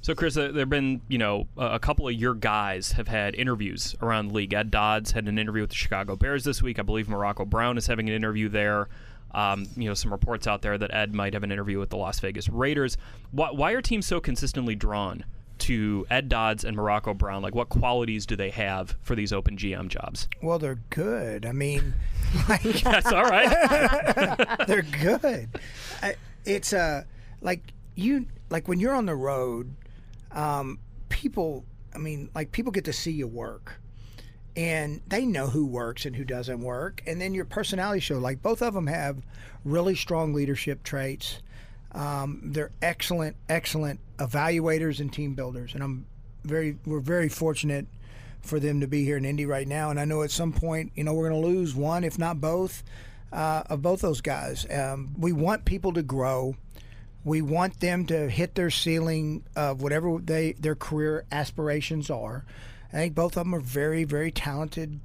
So, 0.00 0.14
Chris, 0.14 0.36
uh, 0.36 0.48
there 0.52 0.60
have 0.60 0.70
been, 0.70 1.00
you 1.08 1.18
know, 1.18 1.48
a 1.56 1.78
couple 1.78 2.06
of 2.06 2.14
your 2.14 2.34
guys 2.34 2.92
have 2.92 3.08
had 3.08 3.34
interviews 3.34 3.96
around 4.00 4.28
the 4.28 4.34
league. 4.34 4.54
Ed 4.54 4.70
Dodds 4.70 5.10
had 5.10 5.26
an 5.26 5.38
interview 5.38 5.62
with 5.62 5.70
the 5.70 5.76
Chicago 5.76 6.14
Bears 6.14 6.44
this 6.44 6.62
week. 6.62 6.78
I 6.78 6.82
believe 6.82 7.08
Morocco 7.08 7.44
Brown 7.44 7.76
is 7.76 7.86
having 7.86 8.08
an 8.08 8.14
interview 8.14 8.48
there. 8.48 8.88
Um, 9.32 9.66
you 9.76 9.88
know, 9.88 9.94
some 9.94 10.12
reports 10.12 10.46
out 10.46 10.62
there 10.62 10.78
that 10.78 10.94
Ed 10.94 11.14
might 11.14 11.34
have 11.34 11.42
an 11.42 11.52
interview 11.52 11.78
with 11.78 11.90
the 11.90 11.96
Las 11.96 12.20
Vegas 12.20 12.48
Raiders. 12.48 12.96
Why, 13.32 13.50
why 13.50 13.72
are 13.72 13.82
teams 13.82 14.06
so 14.06 14.20
consistently 14.20 14.74
drawn 14.74 15.24
to 15.60 16.06
Ed 16.10 16.28
Dodds 16.28 16.64
and 16.64 16.76
Morocco 16.76 17.14
Brown? 17.14 17.42
Like, 17.42 17.54
what 17.54 17.68
qualities 17.68 18.26
do 18.26 18.36
they 18.36 18.50
have 18.50 18.96
for 19.02 19.14
these 19.14 19.32
open 19.32 19.56
GM 19.56 19.88
jobs? 19.88 20.28
Well, 20.42 20.58
they're 20.58 20.80
good. 20.90 21.46
I 21.46 21.52
mean, 21.52 21.94
like, 22.48 22.62
That's 22.82 23.12
all 23.12 23.24
right. 23.24 23.48
they're 24.66 24.82
good. 24.82 25.48
It's 26.44 26.72
uh, 26.72 27.04
like 27.40 27.62
you 27.94 28.26
like 28.50 28.68
when 28.68 28.80
you're 28.80 28.94
on 28.94 29.06
the 29.06 29.16
road, 29.16 29.74
um, 30.32 30.78
people. 31.08 31.64
I 31.94 31.98
mean, 31.98 32.30
like 32.34 32.52
people 32.52 32.70
get 32.70 32.84
to 32.84 32.92
see 32.92 33.10
you 33.10 33.26
work, 33.26 33.80
and 34.56 35.00
they 35.06 35.24
know 35.24 35.46
who 35.48 35.66
works 35.66 36.04
and 36.04 36.14
who 36.14 36.24
doesn't 36.24 36.60
work. 36.60 37.02
And 37.06 37.20
then 37.20 37.34
your 37.34 37.44
personality 37.44 38.00
show. 38.00 38.18
Like 38.18 38.42
both 38.42 38.62
of 38.62 38.74
them 38.74 38.86
have 38.86 39.22
really 39.64 39.94
strong 39.94 40.32
leadership 40.32 40.82
traits. 40.82 41.40
Um, 41.98 42.40
they're 42.44 42.70
excellent, 42.80 43.36
excellent 43.48 43.98
evaluators 44.18 45.00
and 45.00 45.12
team 45.12 45.34
builders, 45.34 45.74
and 45.74 45.82
I'm 45.82 46.06
very. 46.44 46.78
We're 46.86 47.00
very 47.00 47.28
fortunate 47.28 47.86
for 48.40 48.60
them 48.60 48.80
to 48.80 48.86
be 48.86 49.04
here 49.04 49.16
in 49.16 49.24
Indy 49.24 49.46
right 49.46 49.66
now. 49.66 49.90
And 49.90 49.98
I 49.98 50.04
know 50.04 50.22
at 50.22 50.30
some 50.30 50.52
point, 50.52 50.92
you 50.94 51.02
know, 51.02 51.12
we're 51.12 51.28
going 51.28 51.42
to 51.42 51.48
lose 51.48 51.74
one, 51.74 52.04
if 52.04 52.16
not 52.16 52.40
both, 52.40 52.84
uh, 53.32 53.64
of 53.68 53.82
both 53.82 54.00
those 54.00 54.20
guys. 54.20 54.64
Um, 54.70 55.12
we 55.18 55.32
want 55.32 55.64
people 55.64 55.92
to 55.94 56.02
grow. 56.02 56.54
We 57.24 57.42
want 57.42 57.80
them 57.80 58.06
to 58.06 58.30
hit 58.30 58.54
their 58.54 58.70
ceiling 58.70 59.44
of 59.56 59.82
whatever 59.82 60.18
they 60.18 60.52
their 60.52 60.76
career 60.76 61.24
aspirations 61.32 62.10
are. 62.10 62.44
I 62.92 62.96
think 62.96 63.16
both 63.16 63.36
of 63.36 63.44
them 63.44 63.54
are 63.56 63.60
very, 63.60 64.04
very 64.04 64.30
talented, 64.30 65.00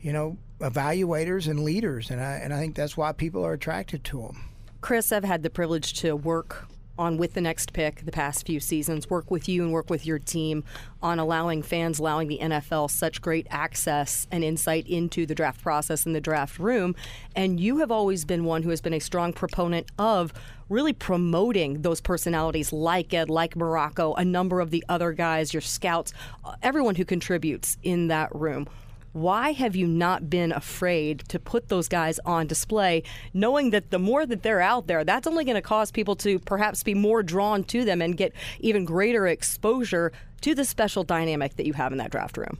you 0.00 0.14
know, 0.14 0.38
evaluators 0.60 1.46
and 1.46 1.60
leaders, 1.60 2.10
and 2.10 2.22
I 2.22 2.36
and 2.36 2.54
I 2.54 2.58
think 2.58 2.74
that's 2.74 2.96
why 2.96 3.12
people 3.12 3.44
are 3.44 3.52
attracted 3.52 4.02
to 4.04 4.22
them. 4.22 4.44
Chris, 4.82 5.12
I've 5.12 5.22
had 5.22 5.44
the 5.44 5.48
privilege 5.48 5.94
to 6.00 6.16
work 6.16 6.66
on 6.98 7.16
with 7.16 7.34
the 7.34 7.40
next 7.40 7.72
pick 7.72 8.04
the 8.04 8.10
past 8.10 8.44
few 8.44 8.58
seasons, 8.58 9.08
work 9.08 9.30
with 9.30 9.48
you 9.48 9.62
and 9.62 9.72
work 9.72 9.88
with 9.88 10.04
your 10.04 10.18
team 10.18 10.64
on 11.00 11.20
allowing 11.20 11.62
fans, 11.62 12.00
allowing 12.00 12.26
the 12.26 12.40
NFL 12.42 12.90
such 12.90 13.22
great 13.22 13.46
access 13.48 14.26
and 14.32 14.42
insight 14.42 14.84
into 14.88 15.24
the 15.24 15.36
draft 15.36 15.62
process 15.62 16.04
and 16.04 16.16
the 16.16 16.20
draft 16.20 16.58
room. 16.58 16.96
And 17.36 17.60
you 17.60 17.78
have 17.78 17.92
always 17.92 18.24
been 18.24 18.44
one 18.44 18.64
who 18.64 18.70
has 18.70 18.80
been 18.80 18.92
a 18.92 18.98
strong 18.98 19.32
proponent 19.32 19.86
of 20.00 20.32
really 20.68 20.92
promoting 20.92 21.82
those 21.82 22.00
personalities 22.00 22.72
like 22.72 23.14
Ed, 23.14 23.30
like 23.30 23.54
Morocco, 23.54 24.14
a 24.14 24.24
number 24.24 24.60
of 24.60 24.70
the 24.70 24.84
other 24.88 25.12
guys, 25.12 25.54
your 25.54 25.60
scouts, 25.60 26.12
uh, 26.44 26.56
everyone 26.60 26.96
who 26.96 27.04
contributes 27.04 27.78
in 27.84 28.08
that 28.08 28.34
room. 28.34 28.68
Why 29.12 29.52
have 29.52 29.76
you 29.76 29.86
not 29.86 30.30
been 30.30 30.52
afraid 30.52 31.20
to 31.28 31.38
put 31.38 31.68
those 31.68 31.86
guys 31.86 32.18
on 32.24 32.46
display, 32.46 33.02
knowing 33.34 33.70
that 33.70 33.90
the 33.90 33.98
more 33.98 34.24
that 34.24 34.42
they're 34.42 34.62
out 34.62 34.86
there, 34.86 35.04
that's 35.04 35.26
only 35.26 35.44
going 35.44 35.56
to 35.56 35.62
cause 35.62 35.90
people 35.90 36.16
to 36.16 36.38
perhaps 36.38 36.82
be 36.82 36.94
more 36.94 37.22
drawn 37.22 37.62
to 37.64 37.84
them 37.84 38.00
and 38.00 38.16
get 38.16 38.32
even 38.60 38.86
greater 38.86 39.26
exposure 39.26 40.12
to 40.40 40.54
the 40.54 40.64
special 40.64 41.04
dynamic 41.04 41.56
that 41.56 41.66
you 41.66 41.74
have 41.74 41.92
in 41.92 41.98
that 41.98 42.10
draft 42.10 42.38
room? 42.38 42.58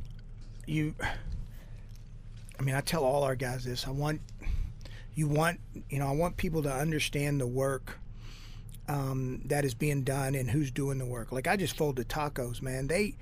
You, 0.67 0.95
I 2.59 2.63
mean, 2.63 2.75
I 2.75 2.83
tell 2.83 3.03
all 3.03 3.23
our 3.23 3.35
guys 3.35 3.65
this. 3.65 3.87
I 3.89 3.91
want, 3.91 4.21
you 5.15 5.29
want, 5.29 5.59
you 5.89 5.99
know, 5.99 6.07
I 6.07 6.13
want 6.13 6.37
people 6.37 6.63
to 6.65 6.73
understand 6.73 7.41
the 7.41 7.47
work 7.47 7.99
um, 8.89 9.41
that 9.47 9.65
is 9.65 9.73
being 9.73 10.03
done 10.03 10.35
and 10.35 10.51
who's 10.51 10.71
doing 10.71 10.99
the 10.99 11.07
work. 11.07 11.33
Like 11.33 11.47
I 11.47 11.57
just 11.57 11.77
folded 11.79 12.09
tacos, 12.11 12.61
man. 12.61 12.89
They, 12.89 13.15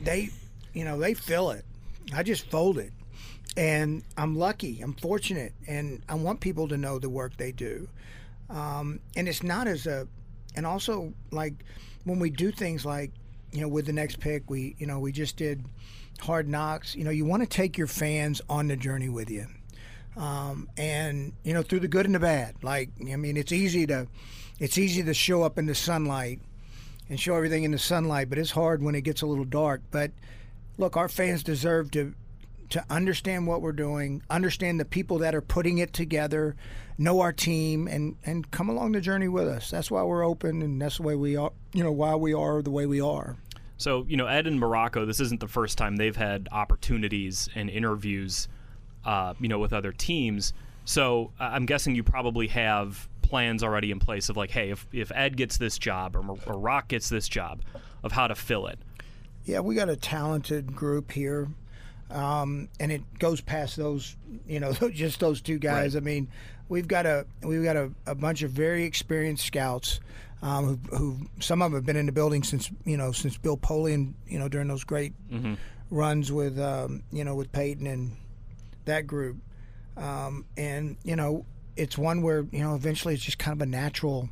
they, 0.00 0.28
you 0.74 0.84
know, 0.84 0.98
they 0.98 1.14
fill 1.14 1.50
it. 1.50 1.64
I 2.14 2.22
just 2.22 2.50
fold 2.50 2.78
it. 2.78 2.92
And 3.56 4.02
I'm 4.16 4.36
lucky, 4.36 4.80
I'm 4.80 4.94
fortunate, 4.94 5.52
and 5.66 6.02
I 6.08 6.14
want 6.14 6.40
people 6.40 6.68
to 6.68 6.76
know 6.76 6.98
the 6.98 7.08
work 7.08 7.36
they 7.36 7.50
do. 7.50 7.88
Um, 8.50 9.00
and 9.16 9.26
it's 9.28 9.42
not 9.42 9.66
as 9.66 9.86
a, 9.86 10.06
and 10.54 10.64
also 10.64 11.12
like 11.32 11.54
when 12.04 12.18
we 12.18 12.30
do 12.30 12.52
things 12.52 12.84
like, 12.84 13.10
you 13.50 13.60
know, 13.60 13.68
with 13.68 13.86
the 13.86 13.92
next 13.92 14.20
pick, 14.20 14.48
we, 14.48 14.76
you 14.78 14.86
know, 14.86 15.00
we 15.00 15.10
just 15.10 15.36
did 15.36 15.64
Hard 16.20 16.48
Knocks. 16.48 16.94
You 16.94 17.04
know, 17.04 17.10
you 17.10 17.24
want 17.24 17.42
to 17.42 17.48
take 17.48 17.76
your 17.76 17.86
fans 17.86 18.40
on 18.48 18.68
the 18.68 18.76
journey 18.76 19.08
with 19.08 19.30
you. 19.30 19.46
Um, 20.18 20.68
and 20.76 21.32
you 21.44 21.54
know 21.54 21.62
through 21.62 21.78
the 21.78 21.86
good 21.86 22.04
and 22.04 22.12
the 22.12 22.18
bad 22.18 22.56
like 22.62 22.90
i 23.08 23.14
mean 23.14 23.36
it's 23.36 23.52
easy 23.52 23.86
to 23.86 24.08
it's 24.58 24.76
easy 24.76 25.04
to 25.04 25.14
show 25.14 25.44
up 25.44 25.58
in 25.58 25.66
the 25.66 25.76
sunlight 25.76 26.40
and 27.08 27.20
show 27.20 27.36
everything 27.36 27.62
in 27.62 27.70
the 27.70 27.78
sunlight 27.78 28.28
but 28.28 28.36
it's 28.36 28.50
hard 28.50 28.82
when 28.82 28.96
it 28.96 29.02
gets 29.02 29.22
a 29.22 29.26
little 29.26 29.44
dark 29.44 29.80
but 29.92 30.10
look, 30.78 30.96
our 30.96 31.08
fans 31.08 31.42
deserve 31.42 31.90
to 31.92 32.14
to 32.70 32.84
understand 32.90 33.46
what 33.46 33.62
we're 33.62 33.72
doing, 33.72 34.22
understand 34.28 34.78
the 34.78 34.84
people 34.84 35.18
that 35.18 35.34
are 35.34 35.40
putting 35.40 35.78
it 35.78 35.94
together, 35.94 36.54
know 36.98 37.20
our 37.20 37.32
team, 37.32 37.88
and 37.88 38.16
and 38.24 38.50
come 38.50 38.68
along 38.68 38.92
the 38.92 39.00
journey 39.00 39.28
with 39.28 39.48
us. 39.48 39.70
That's 39.70 39.90
why 39.90 40.02
we're 40.02 40.24
open, 40.24 40.62
and 40.62 40.80
that's 40.80 40.98
the 40.98 41.02
way 41.02 41.16
we 41.16 41.36
are. 41.36 41.52
You 41.72 41.84
know, 41.84 41.92
why 41.92 42.14
we 42.14 42.32
are 42.32 42.62
the 42.62 42.70
way 42.70 42.86
we 42.86 43.00
are. 43.00 43.36
So, 43.78 44.04
you 44.08 44.16
know, 44.16 44.26
Ed 44.26 44.48
and 44.48 44.58
Morocco, 44.58 45.06
this 45.06 45.20
isn't 45.20 45.38
the 45.38 45.46
first 45.48 45.78
time 45.78 45.96
they've 45.96 46.16
had 46.16 46.48
opportunities 46.50 47.48
and 47.54 47.70
interviews, 47.70 48.48
uh, 49.04 49.34
you 49.38 49.46
know, 49.46 49.60
with 49.60 49.72
other 49.72 49.92
teams. 49.92 50.52
So 50.84 51.30
I'm 51.38 51.64
guessing 51.64 51.94
you 51.94 52.02
probably 52.02 52.48
have 52.48 53.08
plans 53.22 53.62
already 53.62 53.92
in 53.92 54.00
place 54.00 54.30
of 54.30 54.36
like, 54.36 54.50
hey, 54.50 54.70
if, 54.70 54.88
if 54.90 55.12
Ed 55.14 55.36
gets 55.36 55.58
this 55.58 55.78
job 55.78 56.16
or, 56.16 56.36
or 56.46 56.58
Rock 56.58 56.88
gets 56.88 57.08
this 57.08 57.28
job, 57.28 57.62
of 58.02 58.12
how 58.12 58.26
to 58.26 58.34
fill 58.34 58.66
it. 58.66 58.78
Yeah, 59.48 59.60
we 59.60 59.74
got 59.74 59.88
a 59.88 59.96
talented 59.96 60.76
group 60.76 61.10
here. 61.10 61.48
Um, 62.10 62.68
and 62.78 62.92
it 62.92 63.02
goes 63.18 63.40
past 63.40 63.76
those, 63.76 64.14
you 64.46 64.60
know, 64.60 64.72
just 64.92 65.20
those 65.20 65.40
two 65.40 65.58
guys. 65.58 65.94
Right. 65.94 66.02
I 66.02 66.04
mean, 66.04 66.28
we've 66.68 66.86
got 66.86 67.06
a 67.06 67.26
we've 67.42 67.64
got 67.64 67.76
a, 67.76 67.90
a 68.06 68.14
bunch 68.14 68.42
of 68.42 68.50
very 68.50 68.84
experienced 68.84 69.46
scouts 69.46 70.00
um, 70.42 70.80
who, 70.90 70.96
who 70.96 71.18
some 71.40 71.62
of 71.62 71.72
them 71.72 71.78
have 71.78 71.86
been 71.86 71.96
in 71.96 72.06
the 72.06 72.12
building 72.12 72.42
since 72.42 72.70
you 72.84 72.96
know 72.96 73.10
since 73.12 73.36
Bill 73.38 73.56
Polian, 73.56 74.12
you 74.26 74.38
know, 74.38 74.48
during 74.48 74.68
those 74.68 74.84
great 74.84 75.14
runs 75.90 76.30
with 76.30 76.58
um, 76.58 77.02
you 77.10 77.24
know 77.24 77.34
with 77.34 77.50
Peyton 77.52 77.86
and 77.86 78.16
that 78.84 79.06
group. 79.06 79.38
Um, 79.96 80.44
and 80.56 80.96
you 81.04 81.16
know, 81.16 81.44
it's 81.76 81.96
one 81.98 82.22
where 82.22 82.46
you 82.52 82.60
know 82.60 82.74
eventually 82.74 83.14
it's 83.14 83.24
just 83.24 83.38
kind 83.38 83.56
of 83.56 83.66
a 83.66 83.70
natural 83.70 84.28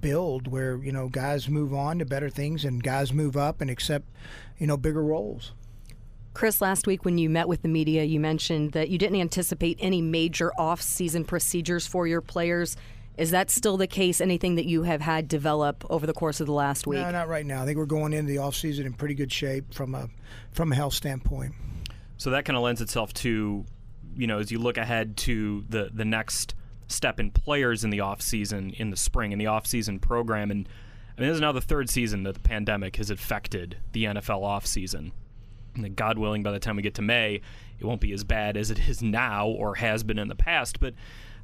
build 0.00 0.48
where 0.48 0.76
you 0.76 0.92
know 0.92 1.08
guys 1.08 1.48
move 1.48 1.74
on 1.74 1.98
to 1.98 2.04
better 2.04 2.30
things 2.30 2.64
and 2.64 2.82
guys 2.82 3.12
move 3.12 3.36
up 3.36 3.60
and 3.60 3.70
accept 3.70 4.08
you 4.58 4.66
know 4.66 4.76
bigger 4.76 5.02
roles. 5.02 5.52
Chris, 6.34 6.62
last 6.62 6.86
week 6.86 7.04
when 7.04 7.18
you 7.18 7.28
met 7.28 7.46
with 7.46 7.62
the 7.62 7.68
media, 7.68 8.04
you 8.04 8.18
mentioned 8.18 8.72
that 8.72 8.88
you 8.88 8.96
didn't 8.96 9.20
anticipate 9.20 9.76
any 9.80 10.00
major 10.00 10.50
off-season 10.58 11.24
procedures 11.24 11.86
for 11.86 12.06
your 12.06 12.22
players. 12.22 12.74
Is 13.18 13.32
that 13.32 13.50
still 13.50 13.76
the 13.76 13.86
case? 13.86 14.22
Anything 14.22 14.54
that 14.54 14.64
you 14.64 14.84
have 14.84 15.02
had 15.02 15.28
develop 15.28 15.84
over 15.90 16.06
the 16.06 16.14
course 16.14 16.40
of 16.40 16.46
the 16.46 16.54
last 16.54 16.86
week? 16.86 17.00
No, 17.00 17.10
not 17.10 17.28
right 17.28 17.44
now. 17.44 17.62
I 17.62 17.66
think 17.66 17.76
we're 17.76 17.84
going 17.84 18.14
into 18.14 18.32
the 18.32 18.38
off 18.38 18.54
season 18.54 18.86
in 18.86 18.94
pretty 18.94 19.14
good 19.14 19.30
shape 19.30 19.74
from 19.74 19.94
a 19.94 20.08
from 20.52 20.72
a 20.72 20.74
health 20.74 20.94
standpoint. 20.94 21.54
So 22.16 22.30
that 22.30 22.46
kind 22.46 22.56
of 22.56 22.62
lends 22.62 22.80
itself 22.80 23.12
to, 23.14 23.66
you 24.16 24.26
know, 24.26 24.38
as 24.38 24.50
you 24.50 24.58
look 24.58 24.78
ahead 24.78 25.18
to 25.18 25.64
the 25.68 25.90
the 25.92 26.06
next 26.06 26.54
step 26.92 27.18
in 27.18 27.30
players 27.30 27.84
in 27.84 27.90
the 27.90 28.00
off 28.00 28.22
season 28.22 28.70
in 28.70 28.90
the 28.90 28.96
spring 28.96 29.32
in 29.32 29.38
the 29.38 29.46
off 29.46 29.66
season 29.66 29.98
program, 29.98 30.50
and 30.50 30.68
I 31.16 31.20
mean 31.20 31.28
this 31.28 31.36
is 31.36 31.40
now 31.40 31.52
the 31.52 31.60
third 31.60 31.90
season 31.90 32.22
that 32.24 32.34
the 32.34 32.40
pandemic 32.40 32.96
has 32.96 33.10
affected 33.10 33.76
the 33.92 34.04
NFL 34.04 34.42
off 34.42 34.66
season. 34.66 35.12
And 35.74 35.96
God 35.96 36.18
willing, 36.18 36.42
by 36.42 36.52
the 36.52 36.58
time 36.58 36.76
we 36.76 36.82
get 36.82 36.94
to 36.96 37.02
May, 37.02 37.40
it 37.80 37.84
won't 37.84 38.00
be 38.00 38.12
as 38.12 38.24
bad 38.24 38.56
as 38.56 38.70
it 38.70 38.88
is 38.88 39.02
now 39.02 39.48
or 39.48 39.76
has 39.76 40.02
been 40.02 40.18
in 40.18 40.28
the 40.28 40.34
past. 40.34 40.80
But 40.80 40.94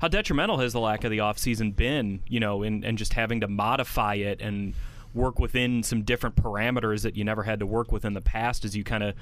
how 0.00 0.08
detrimental 0.08 0.58
has 0.58 0.74
the 0.74 0.80
lack 0.80 1.02
of 1.04 1.10
the 1.10 1.20
off 1.20 1.38
season 1.38 1.72
been? 1.72 2.20
You 2.28 2.40
know, 2.40 2.62
and 2.62 2.84
and 2.84 2.98
just 2.98 3.14
having 3.14 3.40
to 3.40 3.48
modify 3.48 4.14
it 4.14 4.40
and 4.40 4.74
work 5.14 5.38
within 5.38 5.82
some 5.82 6.02
different 6.02 6.36
parameters 6.36 7.02
that 7.02 7.16
you 7.16 7.24
never 7.24 7.42
had 7.42 7.58
to 7.60 7.66
work 7.66 7.90
with 7.90 8.04
in 8.04 8.12
the 8.12 8.20
past 8.20 8.64
as 8.64 8.76
you 8.76 8.84
kind 8.84 9.02
of 9.02 9.14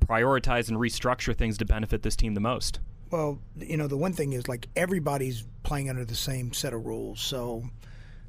prioritize 0.00 0.68
and 0.68 0.78
restructure 0.78 1.36
things 1.36 1.58
to 1.58 1.64
benefit 1.64 2.02
this 2.02 2.16
team 2.16 2.34
the 2.34 2.40
most. 2.40 2.80
Well, 3.10 3.38
you 3.56 3.76
know, 3.76 3.86
the 3.86 3.96
one 3.96 4.12
thing 4.12 4.32
is 4.32 4.48
like 4.48 4.68
everybody's 4.76 5.44
playing 5.62 5.88
under 5.88 6.04
the 6.04 6.14
same 6.14 6.52
set 6.52 6.72
of 6.72 6.84
rules. 6.86 7.20
So, 7.20 7.64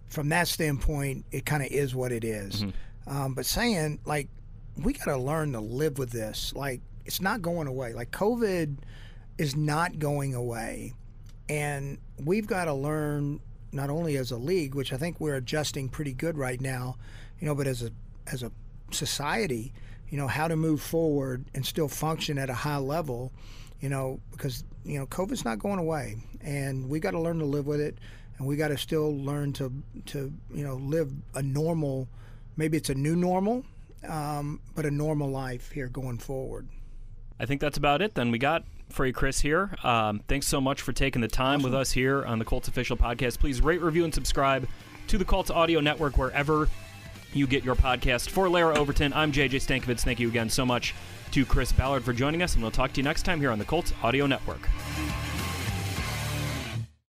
from 0.07 0.29
that 0.29 0.47
standpoint, 0.47 1.25
it 1.31 1.45
kind 1.45 1.61
of 1.63 1.69
is 1.71 1.93
what 1.93 2.11
it 2.11 2.23
is. 2.23 2.63
Um, 3.07 3.33
but 3.33 3.45
saying 3.45 3.99
like 4.05 4.27
we 4.77 4.93
got 4.93 5.05
to 5.05 5.17
learn 5.17 5.53
to 5.53 5.59
live 5.59 5.97
with 5.97 6.11
this. 6.11 6.53
Like 6.55 6.81
it's 7.05 7.21
not 7.21 7.41
going 7.41 7.67
away. 7.67 7.93
Like 7.93 8.11
COVID 8.11 8.77
is 9.37 9.55
not 9.55 9.99
going 9.99 10.33
away, 10.35 10.93
and 11.47 11.97
we've 12.23 12.47
got 12.47 12.65
to 12.65 12.73
learn 12.73 13.39
not 13.71 13.89
only 13.89 14.17
as 14.17 14.31
a 14.31 14.37
league, 14.37 14.75
which 14.75 14.93
I 14.93 14.97
think 14.97 15.19
we're 15.19 15.35
adjusting 15.35 15.89
pretty 15.89 16.13
good 16.13 16.37
right 16.37 16.59
now, 16.59 16.97
you 17.39 17.47
know, 17.47 17.55
but 17.55 17.67
as 17.67 17.83
a 17.83 17.91
as 18.27 18.43
a 18.43 18.51
society, 18.91 19.73
you 20.09 20.17
know, 20.17 20.27
how 20.27 20.47
to 20.47 20.55
move 20.55 20.81
forward 20.81 21.45
and 21.53 21.65
still 21.65 21.87
function 21.87 22.37
at 22.37 22.49
a 22.49 22.53
high 22.53 22.77
level, 22.77 23.31
you 23.81 23.89
know, 23.89 24.19
because 24.31 24.63
you 24.83 24.99
know 24.99 25.05
COVID's 25.07 25.45
not 25.45 25.59
going 25.59 25.79
away, 25.79 26.17
and 26.41 26.89
we 26.89 26.99
got 26.99 27.11
to 27.11 27.19
learn 27.19 27.39
to 27.39 27.45
live 27.45 27.67
with 27.67 27.81
it, 27.81 27.97
and 28.37 28.47
we 28.47 28.55
got 28.55 28.69
to 28.69 28.77
still 28.77 29.15
learn 29.17 29.53
to 29.53 29.71
to 30.07 30.31
you 30.53 30.63
know 30.63 30.75
live 30.75 31.11
a 31.35 31.41
normal, 31.41 32.07
maybe 32.57 32.77
it's 32.77 32.89
a 32.89 32.95
new 32.95 33.15
normal, 33.15 33.63
um, 34.07 34.59
but 34.75 34.85
a 34.85 34.91
normal 34.91 35.29
life 35.29 35.71
here 35.71 35.87
going 35.87 36.17
forward. 36.17 36.67
I 37.39 37.45
think 37.45 37.61
that's 37.61 37.77
about 37.77 38.01
it. 38.01 38.15
Then 38.15 38.31
we 38.31 38.37
got 38.37 38.63
for 38.89 39.05
you, 39.05 39.13
Chris, 39.13 39.39
here. 39.39 39.71
Um, 39.83 40.21
thanks 40.27 40.47
so 40.47 40.59
much 40.59 40.81
for 40.81 40.91
taking 40.91 41.21
the 41.21 41.27
time 41.27 41.59
awesome. 41.59 41.71
with 41.71 41.79
us 41.79 41.91
here 41.91 42.25
on 42.25 42.39
the 42.39 42.45
Colts 42.45 42.67
Official 42.67 42.97
Podcast. 42.97 43.39
Please 43.39 43.61
rate, 43.61 43.81
review, 43.81 44.03
and 44.03 44.13
subscribe 44.13 44.67
to 45.07 45.17
the 45.17 45.25
Colts 45.25 45.49
Audio 45.49 45.79
Network 45.79 46.17
wherever 46.17 46.67
you 47.33 47.47
get 47.47 47.63
your 47.63 47.75
podcast. 47.75 48.29
For 48.29 48.49
Larra 48.49 48.77
Overton, 48.77 49.13
I'm 49.13 49.31
JJ 49.31 49.51
Stankevitz. 49.51 50.01
Thank 50.01 50.19
you 50.19 50.27
again 50.27 50.49
so 50.49 50.65
much 50.65 50.93
to 51.31 51.45
Chris 51.45 51.71
Ballard 51.71 52.03
for 52.03 52.13
joining 52.13 52.41
us, 52.41 52.53
and 52.53 52.63
we'll 52.63 52.71
talk 52.71 52.93
to 52.93 52.97
you 52.97 53.03
next 53.03 53.23
time 53.23 53.39
here 53.39 53.51
on 53.51 53.59
the 53.59 53.65
Colts 53.65 53.93
Audio 54.03 54.25
Network. 54.25 54.67